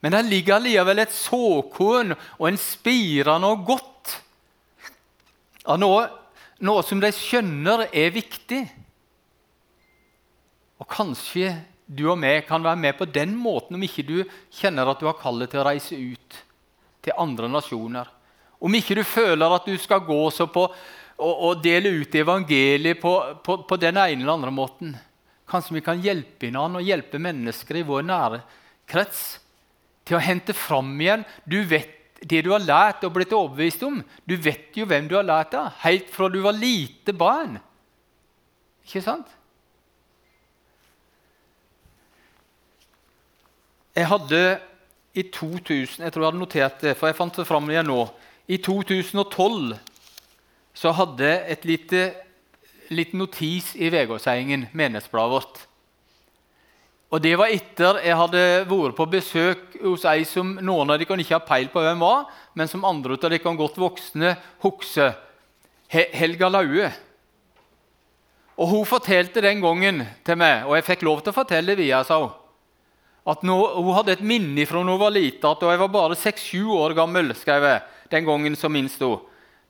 Men 0.00 0.14
det 0.14 0.22
ligger 0.28 0.56
allikevel 0.56 1.02
et 1.02 1.12
såkorn 1.12 2.14
og 2.14 2.44
en 2.48 2.60
spire 2.60 3.36
noe 3.42 3.58
godt 3.66 4.14
av 5.68 5.80
noe, 5.80 6.06
noe 6.64 6.84
som 6.86 7.00
de 7.02 7.10
skjønner 7.14 7.88
er 7.90 8.14
viktig. 8.14 8.62
Og 10.80 10.88
kanskje 10.88 11.52
du 11.90 12.06
og 12.08 12.20
vi 12.22 12.32
kan 12.46 12.62
være 12.62 12.78
med 12.78 12.96
på 12.96 13.08
den 13.10 13.34
måten 13.36 13.76
om 13.76 13.84
ikke 13.84 14.06
du 14.06 14.16
kjenner 14.54 14.88
at 14.88 15.02
du 15.02 15.08
har 15.08 15.18
kallet 15.20 15.50
til 15.50 15.60
å 15.60 15.66
reise 15.66 15.98
ut 15.98 16.40
til 17.04 17.16
andre 17.18 17.50
nasjoner. 17.50 18.08
Om 18.60 18.76
ikke 18.76 18.98
du 19.00 19.04
føler 19.08 19.56
at 19.56 19.68
du 19.68 19.76
skal 19.80 20.04
gå 20.06 20.20
så 20.32 20.46
på 20.52 20.66
og, 21.20 21.34
og 21.34 21.62
dele 21.64 21.92
ut 22.00 22.14
evangeliet 22.16 23.00
på, 23.00 23.12
på, 23.44 23.58
på, 23.68 23.76
den 23.80 23.98
ene 24.00 24.22
eller 24.22 24.38
andre 24.38 24.52
måten. 24.54 24.94
Kanskje 25.50 25.76
vi 25.78 25.84
kan 25.84 26.02
hjelpe 26.02 26.46
hverandre 26.48 26.82
og 26.82 26.86
hjelpe 26.86 27.18
mennesker 27.22 27.80
i 27.80 27.86
vår 27.86 28.04
nære 28.06 28.42
krets 28.90 29.24
til 30.06 30.18
å 30.18 30.22
hente 30.22 30.54
fram 30.56 30.92
igjen 30.98 31.26
du 31.46 31.60
vet 31.66 31.96
det 32.20 32.42
du 32.44 32.50
har 32.52 32.60
lært 32.60 33.04
og 33.06 33.14
blitt 33.14 33.32
overbevist 33.32 33.82
om. 33.86 34.00
Du 34.28 34.34
vet 34.36 34.76
jo 34.76 34.84
hvem 34.88 35.06
du 35.08 35.16
har 35.16 35.24
lært 35.24 35.54
av, 35.56 35.72
helt 35.84 36.10
fra 36.12 36.28
du 36.28 36.40
var 36.44 36.56
lite 36.56 37.14
barn. 37.16 37.56
Ikke 38.84 39.02
sant? 39.04 39.28
Jeg 43.96 44.06
hadde 44.06 44.40
i 45.18 45.24
2000 45.26 46.04
Jeg 46.04 46.12
tror 46.12 46.22
jeg 46.22 46.28
hadde 46.28 46.40
notert 46.40 46.82
det, 46.84 46.96
for 46.96 47.10
jeg 47.10 47.18
fant 47.18 47.40
det 47.40 47.46
fram 47.48 47.70
igjen 47.70 47.88
nå. 47.90 48.04
I 48.50 48.60
2012 48.62 49.74
så 50.80 50.92
hadde 50.94 51.26
jeg 51.26 51.40
et 51.54 51.64
lite, 51.66 52.02
lite 52.90 53.16
notis 53.16 53.72
i 53.78 53.90
Vegårsheiingen, 53.92 54.68
menighetsbladet 54.74 55.34
vårt. 55.34 55.60
Og 57.10 57.22
Det 57.22 57.32
var 57.38 57.50
etter 57.50 57.98
jeg 58.04 58.18
hadde 58.18 58.42
vært 58.70 58.96
på 58.98 59.06
besøk 59.10 59.78
hos 59.82 60.04
ei 60.06 60.22
som 60.28 60.52
noen 60.62 60.92
av 60.92 61.00
dere 61.00 61.18
ikke 61.18 61.38
har 61.38 61.46
peil 61.46 61.70
på 61.72 61.82
hvem 61.82 62.02
var, 62.02 62.28
men 62.54 62.70
som 62.70 62.86
andre 62.86 63.16
av 63.16 63.24
dere 63.24 63.42
godt 63.42 63.80
voksne 63.82 64.36
husker. 64.62 65.16
Helga 65.90 66.48
Laue. 66.48 66.90
Og 68.60 68.68
Hun 68.68 68.86
fortalte 68.86 69.42
den 69.42 69.62
gangen 69.62 70.04
til 70.22 70.38
meg, 70.38 70.68
og 70.68 70.76
jeg 70.76 70.86
fikk 70.86 71.02
lov 71.02 71.24
til 71.24 71.32
å 71.32 71.38
fortelle 71.40 71.74
det 71.74 71.82
via 71.82 72.04
sa 72.06 72.20
hun, 72.20 72.36
at 73.30 73.42
nå, 73.44 73.56
hun 73.76 73.94
hadde 73.94 74.14
et 74.16 74.22
minne 74.24 74.64
fra 74.66 74.80
hun 74.80 74.98
var 75.00 75.12
lita, 75.12 75.52
da 75.54 75.72
jeg 75.72 75.80
var 75.82 75.90
bare 75.92 76.16
6-7 76.16 76.70
år 76.72 76.94
gammel, 76.96 77.34
skrev 77.36 77.66
jeg, 77.66 77.82
den 78.10 78.24
gangen 78.26 78.56
som 78.56 78.72
minst 78.72 79.02
hun, 79.02 79.20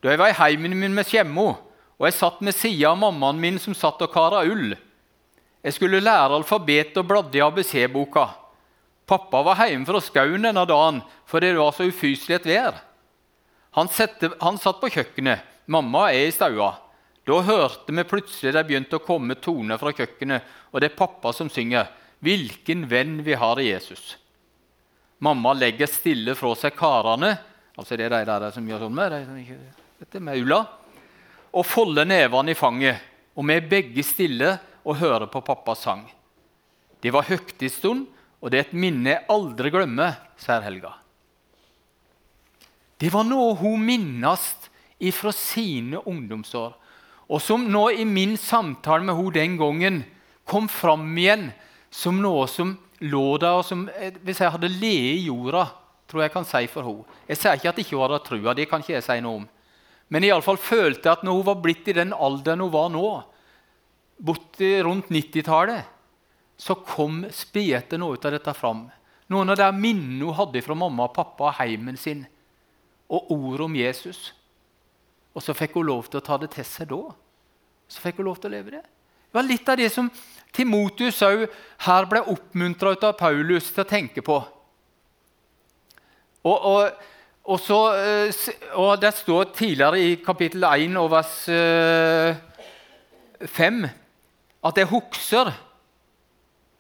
da 0.03 0.13
jeg 0.13 0.21
var 0.21 0.33
i 0.33 0.39
heimen 0.39 0.77
min 0.79 0.95
med 0.95 1.09
Skjemmo, 1.09 1.55
og 2.01 2.07
jeg 2.09 2.17
satt 2.17 2.39
ved 2.41 2.57
sida 2.57 2.95
av 2.95 2.97
mammaen 2.97 3.41
min 3.41 3.59
som 3.61 3.77
satt 3.77 4.01
og 4.01 4.09
kara 4.13 4.41
ull. 4.49 4.73
Jeg 5.61 5.77
skulle 5.77 6.01
lære 6.01 6.39
alfabet 6.39 6.97
og 6.97 7.09
bladde 7.11 7.37
i 7.37 7.43
ABC-boka. 7.45 8.25
Pappa 9.05 9.43
var 9.45 9.61
hjemme 9.69 9.85
fra 9.85 10.01
skauen 10.01 10.47
denne 10.47 10.65
dagen 10.65 11.03
fordi 11.29 11.51
det 11.53 11.61
var 11.61 11.77
så 11.77 11.89
ufyselig 11.91 12.39
et 12.39 12.49
vær. 12.49 12.79
Han, 13.77 13.91
sette, 13.93 14.33
han, 14.41 14.57
satt 14.59 14.81
på 14.81 14.89
kjøkkenet. 14.95 15.45
Mamma 15.71 16.09
er 16.11 16.31
i 16.31 16.33
staua. 16.33 16.73
Da 17.29 17.37
hørte 17.45 17.93
vi 17.93 18.07
plutselig 18.09 18.55
det 18.57 18.65
begynte 18.67 18.97
å 18.97 19.05
komme 19.05 19.37
toner 19.39 19.79
fra 19.79 19.93
kjøkkenet, 19.95 20.47
og 20.73 20.81
det 20.81 20.91
er 20.91 20.99
pappa 20.99 21.35
som 21.37 21.53
synger 21.53 21.93
'Hvilken 22.21 22.89
venn 22.89 23.21
vi 23.25 23.35
har 23.35 23.61
i 23.61 23.71
Jesus'. 23.71 24.17
Mamma 25.21 25.53
legger 25.53 25.87
stille 25.87 26.35
fra 26.35 26.55
seg 26.57 26.75
karene, 26.77 27.39
altså 27.77 27.97
det 27.97 28.09
er 28.09 28.25
de 28.25 28.25
der 28.29 28.51
som 28.51 28.67
gjør 28.67 28.85
sånn 28.85 28.95
med, 28.95 29.13
de 29.13 29.57
dette 30.01 30.21
med 30.21 30.41
Ulla, 30.41 30.67
og 31.53 31.67
folder 31.67 32.07
nevene 32.09 32.55
i 32.55 32.59
fanget. 32.59 33.01
Og 33.37 33.47
vi 33.47 33.57
er 33.57 33.69
begge 33.71 34.05
stille 34.07 34.57
og 34.85 34.99
høre 35.01 35.29
på 35.31 35.43
pappas 35.45 35.85
sang. 35.87 36.05
Det 37.01 37.13
var 37.13 37.29
høgtidsstund, 37.29 38.07
og 38.41 38.51
det 38.51 38.59
er 38.59 38.67
et 38.69 38.77
minne 38.77 39.15
jeg 39.15 39.27
aldri 39.33 39.73
glemmer, 39.73 40.19
sier 40.41 40.65
Helga. 40.65 40.95
Det 43.01 43.09
var 43.13 43.25
noe 43.25 43.55
hun 43.57 43.81
minnes 43.85 44.45
fra 45.17 45.33
sine 45.33 46.03
ungdomsår, 46.05 46.75
og 47.31 47.41
som 47.41 47.65
nå 47.73 47.87
i 47.95 48.05
min 48.05 48.35
samtale 48.37 49.07
med 49.07 49.17
henne 49.17 49.37
den 49.39 49.57
gangen 49.61 50.01
kom 50.45 50.67
fram 50.69 51.07
igjen 51.17 51.51
som 51.91 52.19
noe 52.21 52.45
som 52.51 52.75
lå 53.01 53.25
der, 53.41 53.61
og 53.61 53.65
som 53.65 53.87
eh, 53.97 54.13
hvis 54.21 54.43
jeg 54.43 54.53
hadde 54.53 54.69
levd 54.69 55.15
i 55.15 55.25
jorda, 55.29 55.65
tror 56.11 56.25
jeg 56.25 56.35
kan 56.35 56.45
si 56.45 56.67
for 56.69 56.85
henne. 56.85 57.21
Jeg 57.31 57.41
sier 57.41 57.57
ikke 57.57 57.73
at 57.73 57.81
ikke 57.81 57.97
hun 57.97 58.05
hadde 58.05 58.21
trua, 58.27 58.55
det 58.59 58.69
kan 58.69 58.85
ikke 58.85 58.99
jeg 58.99 59.07
si 59.07 59.19
noe 59.25 59.43
om. 59.43 59.49
Men 60.11 60.27
i 60.27 60.31
alle 60.35 60.45
fall 60.45 60.59
følte 60.59 61.13
at 61.13 61.23
når 61.23 61.39
hun 61.39 61.47
var 61.47 61.61
blitt 61.63 61.89
i 61.89 61.97
den 61.97 62.13
alderen 62.13 62.65
hun 62.65 62.73
var 62.75 62.91
nå, 62.91 63.07
borti 64.21 64.73
rundt 64.85 65.09
90-tallet, 65.15 65.87
så 66.61 66.77
kom 66.85 67.23
spete 67.33 67.97
noe 68.01 68.19
av 68.19 68.35
dette 68.35 68.55
fram. 68.59 68.85
Noen 69.31 69.55
av 69.55 69.61
de 69.61 69.71
minnene 69.79 70.27
hun 70.27 70.37
hadde 70.37 70.63
fra 70.67 70.77
mamma 70.77 71.07
og 71.07 71.15
pappa 71.17 71.49
og 71.49 71.57
heimen 71.61 71.97
sin, 71.97 72.27
og 73.11 73.31
ord 73.33 73.65
om 73.69 73.79
Jesus. 73.79 74.33
Og 75.35 75.45
så 75.47 75.55
fikk 75.55 75.79
hun 75.79 75.89
lov 75.89 76.11
til 76.11 76.21
å 76.21 76.27
ta 76.27 76.37
det 76.43 76.51
til 76.57 76.67
seg 76.67 76.91
da. 76.91 77.05
Så 77.91 78.03
fikk 78.03 78.19
hun 78.21 78.29
lov 78.29 78.43
til 78.43 78.51
å 78.51 78.57
leve 78.57 78.75
det. 78.75 78.83
Det 79.31 79.39
var 79.39 79.47
litt 79.47 79.69
av 79.71 79.79
det 79.79 79.89
som 79.95 80.11
Timotius 80.51 81.23
òg 81.23 81.45
her 81.87 82.09
ble 82.11 82.25
oppmuntra 82.33 82.97
av 82.99 83.15
Paulus 83.19 83.71
til 83.71 83.85
å 83.85 83.89
tenke 83.89 84.25
på. 84.27 84.41
Og, 86.41 86.57
og, 86.57 87.07
og, 87.51 87.59
så, 87.59 87.79
eh, 87.99 88.31
og 88.79 89.01
Det 89.03 89.11
står 89.15 89.51
tidligere 89.55 89.99
i 89.99 90.15
kapittel 90.23 90.65
1 90.65 90.97
og 91.01 91.11
vers 91.11 91.35
5 93.47 93.85
eh, 93.85 93.91
at 94.61 94.77
jeg 94.77 94.91
husker 94.91 95.51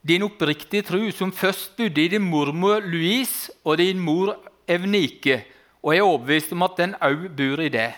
din 0.07 0.23
oppriktige 0.23 0.83
tro, 0.85 1.01
som 1.13 1.33
først 1.33 1.77
bodde 1.77 2.05
i 2.05 2.09
din 2.09 2.23
mormor 2.23 2.81
Louise 2.85 3.53
og 3.65 3.79
din 3.81 3.99
mor 3.99 4.37
Evnike, 4.69 5.45
og 5.83 5.95
jeg 5.95 6.01
er 6.01 6.07
overbevist 6.07 6.53
om 6.53 6.63
at 6.63 6.77
den 6.79 6.95
òg 6.95 7.27
bor 7.37 7.61
i 7.65 7.69
det. 7.73 7.91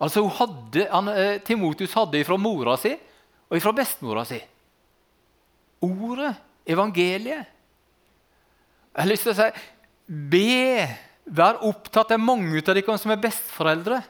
Altså 0.00 0.26
hadde, 0.26 0.86
han, 0.90 1.08
eh, 1.08 1.40
Timotius 1.40 1.94
hadde 1.94 2.20
ifra 2.20 2.36
mora 2.36 2.76
si 2.76 2.92
og 3.50 3.56
ifra 3.56 3.72
bestemora 3.72 4.24
si. 4.24 4.40
Ordet, 5.82 6.34
evangeliet. 6.66 7.46
Jeg 8.90 9.02
har 9.02 9.08
lyst 9.08 9.22
til 9.22 9.32
å 9.32 9.38
si 9.38 9.50
be, 10.30 10.88
vær 11.30 11.60
opptatt 11.66 12.12
av 12.14 12.22
mange 12.22 12.58
av 12.58 12.74
dere 12.74 12.98
som 12.98 13.12
er 13.14 13.22
besteforeldre. 13.22 14.00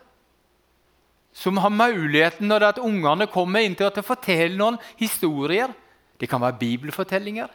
Som 1.36 1.60
har 1.62 1.70
muligheten 1.70 2.48
når 2.48 2.58
det 2.58 2.66
er 2.66 2.74
at 2.74 2.82
ungene 2.82 3.28
kommer 3.30 3.62
inn 3.62 3.76
til 3.78 3.90
å 3.90 4.04
fortelle 4.04 4.56
noen 4.58 4.80
historier. 4.98 5.70
Det 6.18 6.28
kan 6.28 6.42
være 6.42 6.58
bibelfortellinger. 6.60 7.50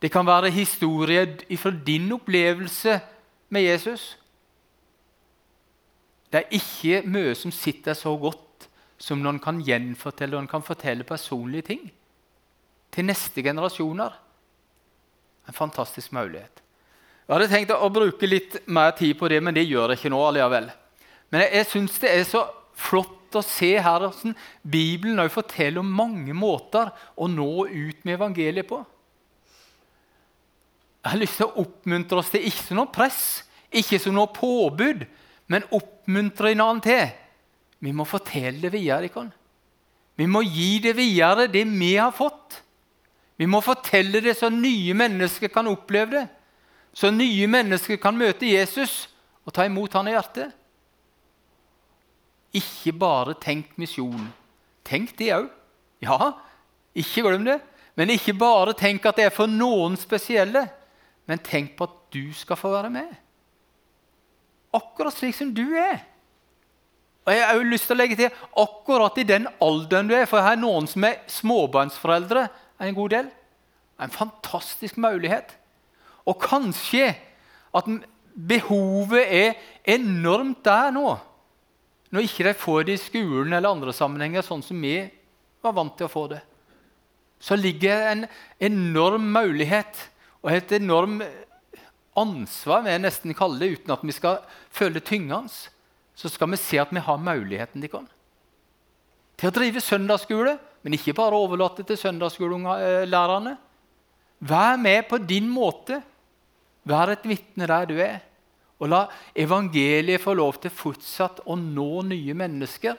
Det 0.00 0.10
kan 0.12 0.26
være 0.26 0.52
historier 0.52 1.36
fra 1.60 1.72
din 1.86 2.10
opplevelse 2.12 2.98
med 3.52 3.66
Jesus. 3.66 4.16
Det 6.30 6.44
er 6.44 6.54
ikke 6.56 7.02
mye 7.10 7.34
som 7.34 7.52
sitter 7.52 7.96
så 7.98 8.12
godt 8.16 8.68
som 9.00 9.20
noen 9.22 9.40
kan 9.42 9.60
gjenfortelle 9.64 10.38
og 10.38 10.48
kan 10.48 10.64
fortelle 10.64 11.06
personlige 11.08 11.68
ting 11.72 11.86
til 12.92 13.06
neste 13.08 13.42
generasjoner. 13.42 14.12
En 15.48 15.56
fantastisk 15.56 16.12
mulighet. 16.12 16.62
Jeg 17.30 17.36
hadde 17.36 17.46
tenkt 17.52 17.70
å 17.70 17.88
bruke 17.94 18.26
litt 18.26 18.56
mer 18.66 18.90
tid 18.98 19.14
på 19.14 19.28
det, 19.30 19.36
men 19.38 19.54
det 19.54 19.62
gjør 19.62 19.92
jeg 19.92 20.00
ikke 20.00 20.10
nå. 20.10 20.18
alliavel. 20.26 20.64
Men 21.30 21.44
jeg, 21.44 21.50
jeg 21.60 21.66
syns 21.70 21.98
det 22.02 22.08
er 22.10 22.24
så 22.26 22.40
flott 22.74 23.38
å 23.38 23.42
se 23.46 23.68
her 23.78 24.02
hvordan 24.02 24.34
Bibelen 24.66 25.22
også 25.22 25.36
forteller 25.36 25.78
om 25.78 25.92
mange 25.94 26.34
måter 26.34 26.90
å 27.14 27.28
nå 27.30 27.68
ut 27.68 28.00
med 28.02 28.16
evangeliet 28.16 28.66
på. 28.66 28.80
Jeg 31.04 31.12
har 31.12 31.20
lyst 31.22 31.38
til 31.38 31.46
å 31.46 31.62
oppmuntre 31.62 32.18
oss 32.18 32.32
til 32.34 32.48
ikke 32.50 32.64
som 32.64 32.80
noe 32.80 32.90
press, 32.98 33.20
ikke 33.70 34.02
som 34.02 34.18
noe 34.18 34.34
påbud, 34.34 35.06
men 35.54 35.70
oppmuntre 35.78 36.50
en 36.50 36.64
annen 36.66 36.82
til. 36.82 37.14
Vi 37.78 37.94
må 37.94 38.08
fortelle 38.10 38.58
det 38.66 38.74
videre. 38.74 39.06
Ikon. 39.06 39.30
Vi 40.18 40.26
må 40.26 40.42
gi 40.42 40.82
det 40.82 40.96
videre, 40.98 41.46
det 41.46 41.62
vi 41.62 41.94
har 41.94 42.10
fått. 42.10 42.58
Vi 43.38 43.46
må 43.46 43.62
fortelle 43.62 44.18
det 44.18 44.34
så 44.42 44.50
nye 44.50 44.98
mennesker 44.98 45.54
kan 45.54 45.70
oppleve 45.70 46.18
det. 46.18 46.26
Så 46.92 47.10
nye 47.14 47.46
mennesker 47.50 48.00
kan 48.02 48.18
møte 48.18 48.48
Jesus 48.48 49.06
og 49.46 49.54
ta 49.54 49.66
imot 49.66 49.94
han 49.94 50.10
i 50.10 50.14
hjertet. 50.14 50.56
Ikke 52.56 52.92
bare 52.98 53.36
tenk 53.38 53.76
misjon. 53.78 54.28
Tenk 54.86 55.14
det 55.18 55.30
òg. 55.36 55.48
Ja, 56.02 56.32
ikke 56.96 57.22
glem 57.26 57.46
det. 57.46 57.60
Men 57.98 58.10
ikke 58.14 58.34
bare 58.38 58.74
tenk 58.78 59.06
at 59.06 59.18
det 59.18 59.28
er 59.28 59.34
for 59.34 59.50
noen 59.50 59.96
spesielle, 60.00 60.64
men 61.28 61.42
tenk 61.44 61.76
på 61.78 61.86
at 61.86 61.96
du 62.14 62.32
skal 62.34 62.58
få 62.58 62.72
være 62.72 62.90
med. 62.90 63.10
Akkurat 64.74 65.14
slik 65.14 65.36
som 65.36 65.52
du 65.54 65.66
er. 65.78 66.00
Og 67.26 67.34
jeg 67.34 67.44
har 67.44 67.58
også 67.58 67.70
lyst 67.70 67.86
til 67.86 67.94
å 67.94 68.00
legge 68.00 68.16
til 68.18 68.38
akkurat 68.62 69.18
i 69.20 69.26
den 69.28 69.46
alderen 69.62 70.08
du 70.08 70.14
er, 70.16 70.26
for 70.26 70.40
jeg 70.40 70.48
har 70.48 70.58
noen 70.58 70.88
som 70.90 71.04
er 71.06 71.20
småbarnsforeldre 71.30 72.46
en 72.80 72.96
god 72.96 73.14
del. 73.14 73.30
En 74.00 74.14
fantastisk 74.14 74.96
mulighet. 74.98 75.52
Og 76.28 76.40
kanskje 76.42 77.12
at 77.76 77.90
behovet 78.34 79.24
er 79.24 79.58
enormt 79.96 80.64
der 80.66 80.94
nå 80.94 81.18
når 82.10 82.26
ikke 82.26 82.46
de 82.48 82.54
får 82.58 82.86
det 82.88 82.96
i 82.96 83.02
skolen 83.04 83.52
eller 83.54 83.70
andre 83.70 83.92
sammenhenger, 83.94 84.42
sånn 84.42 84.64
som 84.66 84.80
vi 84.82 84.96
var 85.62 85.76
vant 85.76 85.94
til 85.98 86.08
å 86.08 86.10
få 86.10 86.24
det, 86.32 86.40
så 87.40 87.56
ligger 87.56 88.08
en 88.10 88.24
enorm 88.58 89.28
mulighet 89.32 90.08
og 90.42 90.50
et 90.52 90.74
enormt 90.76 91.22
ansvar, 92.18 92.82
vil 92.84 92.96
jeg 92.96 93.04
nesten 93.04 93.36
kalle 93.38 93.60
det, 93.62 93.78
uten 93.78 93.94
at 93.94 94.02
vi 94.04 94.14
skal 94.16 94.40
føle 94.74 95.00
tyngende. 95.04 95.70
Så 96.18 96.28
skal 96.28 96.50
vi 96.52 96.58
se 96.60 96.80
at 96.82 96.90
vi 96.92 97.00
har 97.00 97.22
muligheten 97.22 97.80
de 97.80 97.88
kan. 97.88 98.08
til 99.40 99.48
å 99.48 99.54
drive 99.56 99.80
søndagsskole, 99.80 100.58
men 100.82 100.92
ikke 100.92 101.14
bare 101.16 101.32
overlate 101.38 101.80
til 101.88 101.96
søndagsskolelærerne. 101.96 103.54
Vær 104.40 104.78
med 104.80 105.04
på 105.08 105.18
din 105.20 105.48
måte. 105.52 106.00
Vær 106.88 107.12
et 107.12 107.26
vitne 107.28 107.68
der 107.68 107.88
du 107.88 107.96
er. 108.00 108.20
Og 108.80 108.88
la 108.88 109.04
evangeliet 109.36 110.22
få 110.22 110.32
lov 110.38 110.62
til 110.62 110.72
fortsatt 110.72 111.42
å 111.44 111.56
nå 111.60 112.02
nye 112.08 112.36
mennesker. 112.36 112.96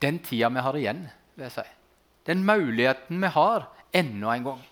Den 0.00 0.22
tida 0.24 0.48
vi 0.48 0.64
har 0.64 0.78
igjen, 0.80 1.04
vil 1.36 1.44
jeg 1.44 1.58
si. 1.58 1.66
Den 2.24 2.44
muligheten 2.48 3.20
vi 3.20 3.32
har 3.34 3.68
enda 3.92 4.32
en 4.32 4.46
gang. 4.48 4.62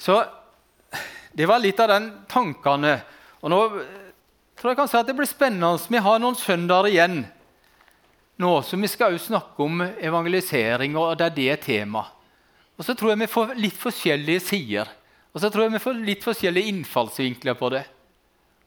Så 0.00 0.22
det 1.36 1.48
var 1.48 1.60
litt 1.60 1.80
av 1.84 1.92
den 1.92 2.10
tankene. 2.30 2.94
Og 3.44 3.52
nå 3.52 3.60
tror 4.58 4.72
jeg 4.72 4.78
kanskje 4.80 5.02
at 5.02 5.10
det 5.10 5.16
blir 5.18 5.28
spennende. 5.28 5.76
Vi 5.92 6.00
har 6.02 6.22
noen 6.22 6.38
søndager 6.38 6.88
igjen 6.88 7.20
nå, 8.38 8.52
så 8.62 8.78
vi 8.78 8.88
skal 8.88 9.16
også 9.16 9.32
snakke 9.32 9.64
om 9.66 9.82
evangelisering, 9.82 10.96
og 10.96 11.18
det 11.18 11.26
er 11.26 11.36
det 11.36 11.60
tema. 11.66 12.04
Og 12.78 12.86
så 12.86 12.94
tror 12.94 13.12
jeg 13.12 13.22
vi 13.24 13.30
får 13.30 13.56
litt 13.58 13.78
forskjellige 13.78 14.44
sider. 14.46 14.90
Og 15.34 15.42
så 15.42 15.50
tror 15.50 15.66
jeg 15.66 15.74
vi 15.74 15.82
får 15.82 16.04
litt 16.06 16.24
forskjellige 16.24 16.72
innfallsvinkler 16.72 17.58
på 17.58 17.72
det. 17.74 17.84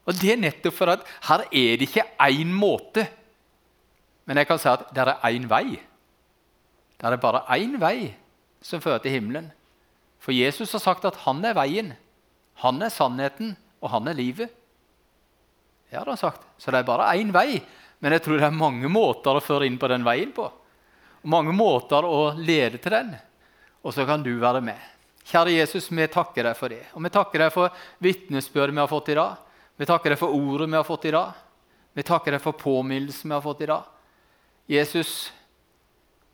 Og 0.07 0.17
Det 0.17 0.33
er 0.33 0.41
nettopp 0.41 0.75
for 0.75 0.91
at 0.91 1.05
her 1.29 1.45
er 1.47 1.77
det 1.77 1.87
ikke 1.87 2.07
én 2.27 2.51
måte. 2.51 3.05
Men 4.25 4.41
jeg 4.41 4.49
kan 4.49 4.59
si 4.61 4.69
at 4.69 4.89
det 4.93 5.05
er 5.05 5.15
én 5.31 5.47
vei. 5.49 5.79
Det 6.97 7.09
er 7.09 7.21
bare 7.21 7.45
én 7.57 7.79
vei 7.81 8.13
som 8.61 8.81
fører 8.81 9.01
til 9.01 9.15
himmelen. 9.15 9.49
For 10.21 10.35
Jesus 10.35 10.73
har 10.75 10.83
sagt 10.83 11.05
at 11.05 11.23
han 11.25 11.41
er 11.45 11.57
veien, 11.57 11.95
han 12.61 12.81
er 12.81 12.93
sannheten, 12.93 13.55
og 13.81 13.89
han 13.89 14.07
er 14.07 14.17
livet. 14.17 14.51
Det 15.89 15.97
har 15.97 16.05
han 16.05 16.19
sagt. 16.19 16.45
Så 16.61 16.69
det 16.71 16.83
er 16.83 16.87
bare 16.87 17.09
én 17.17 17.33
vei. 17.33 17.61
Men 17.99 18.13
jeg 18.15 18.23
tror 18.25 18.37
det 18.37 18.47
er 18.47 18.55
mange 18.55 18.89
måter 18.89 19.37
å 19.37 19.43
føre 19.43 19.65
inn 19.65 19.79
på 19.81 19.89
den 19.89 20.05
veien 20.05 20.29
på. 20.33 20.45
Og 21.21 21.29
mange 21.29 21.53
måter 21.53 22.05
å 22.05 22.31
lede 22.37 22.79
til 22.81 22.93
den. 22.93 23.15
Og 23.81 23.93
så 23.95 24.05
kan 24.05 24.23
du 24.23 24.33
være 24.39 24.61
med. 24.61 24.79
Kjære 25.25 25.55
Jesus, 25.55 25.89
vi 25.91 26.07
takker 26.11 26.45
deg 26.45 26.57
for 26.57 26.73
det. 26.73 26.83
Og 26.97 27.03
vi 27.05 27.13
takker 27.13 27.45
deg 27.45 27.53
for 27.53 27.83
vitnesbyrdet 28.03 28.75
vi 28.75 28.81
har 28.81 28.89
fått 28.91 29.11
i 29.13 29.17
dag. 29.17 29.39
Vi 29.77 29.87
takker 29.89 30.13
deg 30.13 30.19
for 30.21 30.35
ordet 30.37 30.69
vi 30.69 30.77
har 30.77 30.87
fått 30.87 31.07
i 31.09 31.13
dag. 31.15 31.37
Vi 31.93 32.05
takker 32.07 32.35
deg 32.35 32.43
for 32.43 32.57
påminnelsen 32.57 33.29
vi 33.29 33.35
har 33.35 33.45
fått 33.45 33.63
i 33.65 33.69
dag. 33.71 33.87
Jesus, 34.71 35.31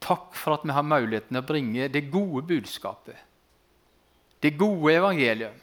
takk 0.03 0.35
for 0.37 0.57
at 0.57 0.65
vi 0.67 0.75
har 0.75 0.85
muligheten 0.85 1.39
å 1.39 1.45
bringe 1.45 1.87
det 1.91 2.07
gode 2.11 2.43
budskapet. 2.49 3.17
Det 4.43 4.53
gode 4.59 4.93
evangelium. 4.93 5.55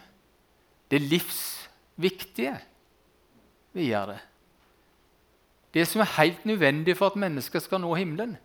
Det 0.91 1.01
livsviktige 1.03 2.57
videre. 3.75 4.19
Det 5.75 5.87
som 5.91 6.03
er 6.03 6.17
helt 6.19 6.45
nødvendig 6.47 6.97
for 6.99 7.11
at 7.11 7.19
mennesker 7.19 7.63
skal 7.63 7.83
nå 7.83 7.95
himmelen. 7.99 8.37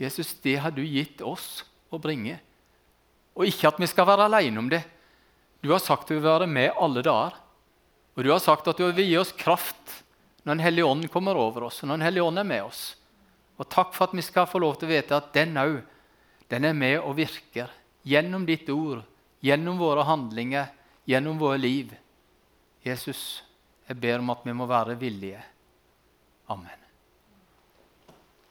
Jesus, 0.00 0.34
det 0.44 0.58
har 0.62 0.72
du 0.74 0.82
gitt 0.84 1.22
oss 1.24 1.64
å 1.90 2.00
bringe. 2.00 2.38
Og 3.38 3.46
ikke 3.46 3.70
at 3.70 3.78
vi 3.78 3.86
skal 3.86 4.08
være 4.08 4.26
alene 4.26 4.58
om 4.58 4.68
det. 4.70 4.82
Du 5.62 5.70
har 5.70 5.82
sagt 5.82 6.10
du 6.10 6.16
vil 6.16 6.26
være 6.26 6.50
med 6.50 6.74
alle 6.78 7.02
dager. 7.06 7.36
Og 8.18 8.24
du 8.26 8.32
har 8.32 8.42
sagt 8.42 8.66
at 8.66 8.78
du 8.78 8.88
vil 8.90 9.06
gi 9.06 9.18
oss 9.20 9.32
kraft 9.32 10.02
når 10.42 10.56
Den 10.56 10.64
hellige 10.64 10.86
ånd 10.86 11.08
kommer 11.12 11.36
over 11.36 11.66
oss, 11.66 11.82
og 11.82 11.90
når 11.90 11.98
Den 11.98 12.06
hellige 12.06 12.24
ånd 12.24 12.40
er 12.40 12.46
med 12.48 12.62
oss. 12.64 12.82
Og 13.58 13.68
takk 13.68 13.92
for 13.92 14.08
at 14.08 14.16
vi 14.16 14.24
skal 14.24 14.48
få 14.48 14.62
lov 14.62 14.78
til 14.78 14.88
å 14.88 14.92
vite 14.94 15.18
at 15.18 15.28
den 15.34 15.58
òg, 15.60 15.82
den 16.48 16.64
er 16.64 16.74
med 16.78 16.96
og 17.02 17.18
virker 17.18 17.68
gjennom 18.08 18.46
ditt 18.48 18.70
ord, 18.72 19.02
gjennom 19.44 19.76
våre 19.78 20.06
handlinger, 20.08 20.72
gjennom 21.04 21.38
våre 21.38 21.60
liv. 21.60 21.92
Jesus, 22.86 23.42
jeg 23.90 24.00
ber 24.00 24.22
om 24.22 24.32
at 24.32 24.46
vi 24.46 24.56
må 24.56 24.66
være 24.70 24.96
villige. 24.96 25.42
Amen. 26.48 26.87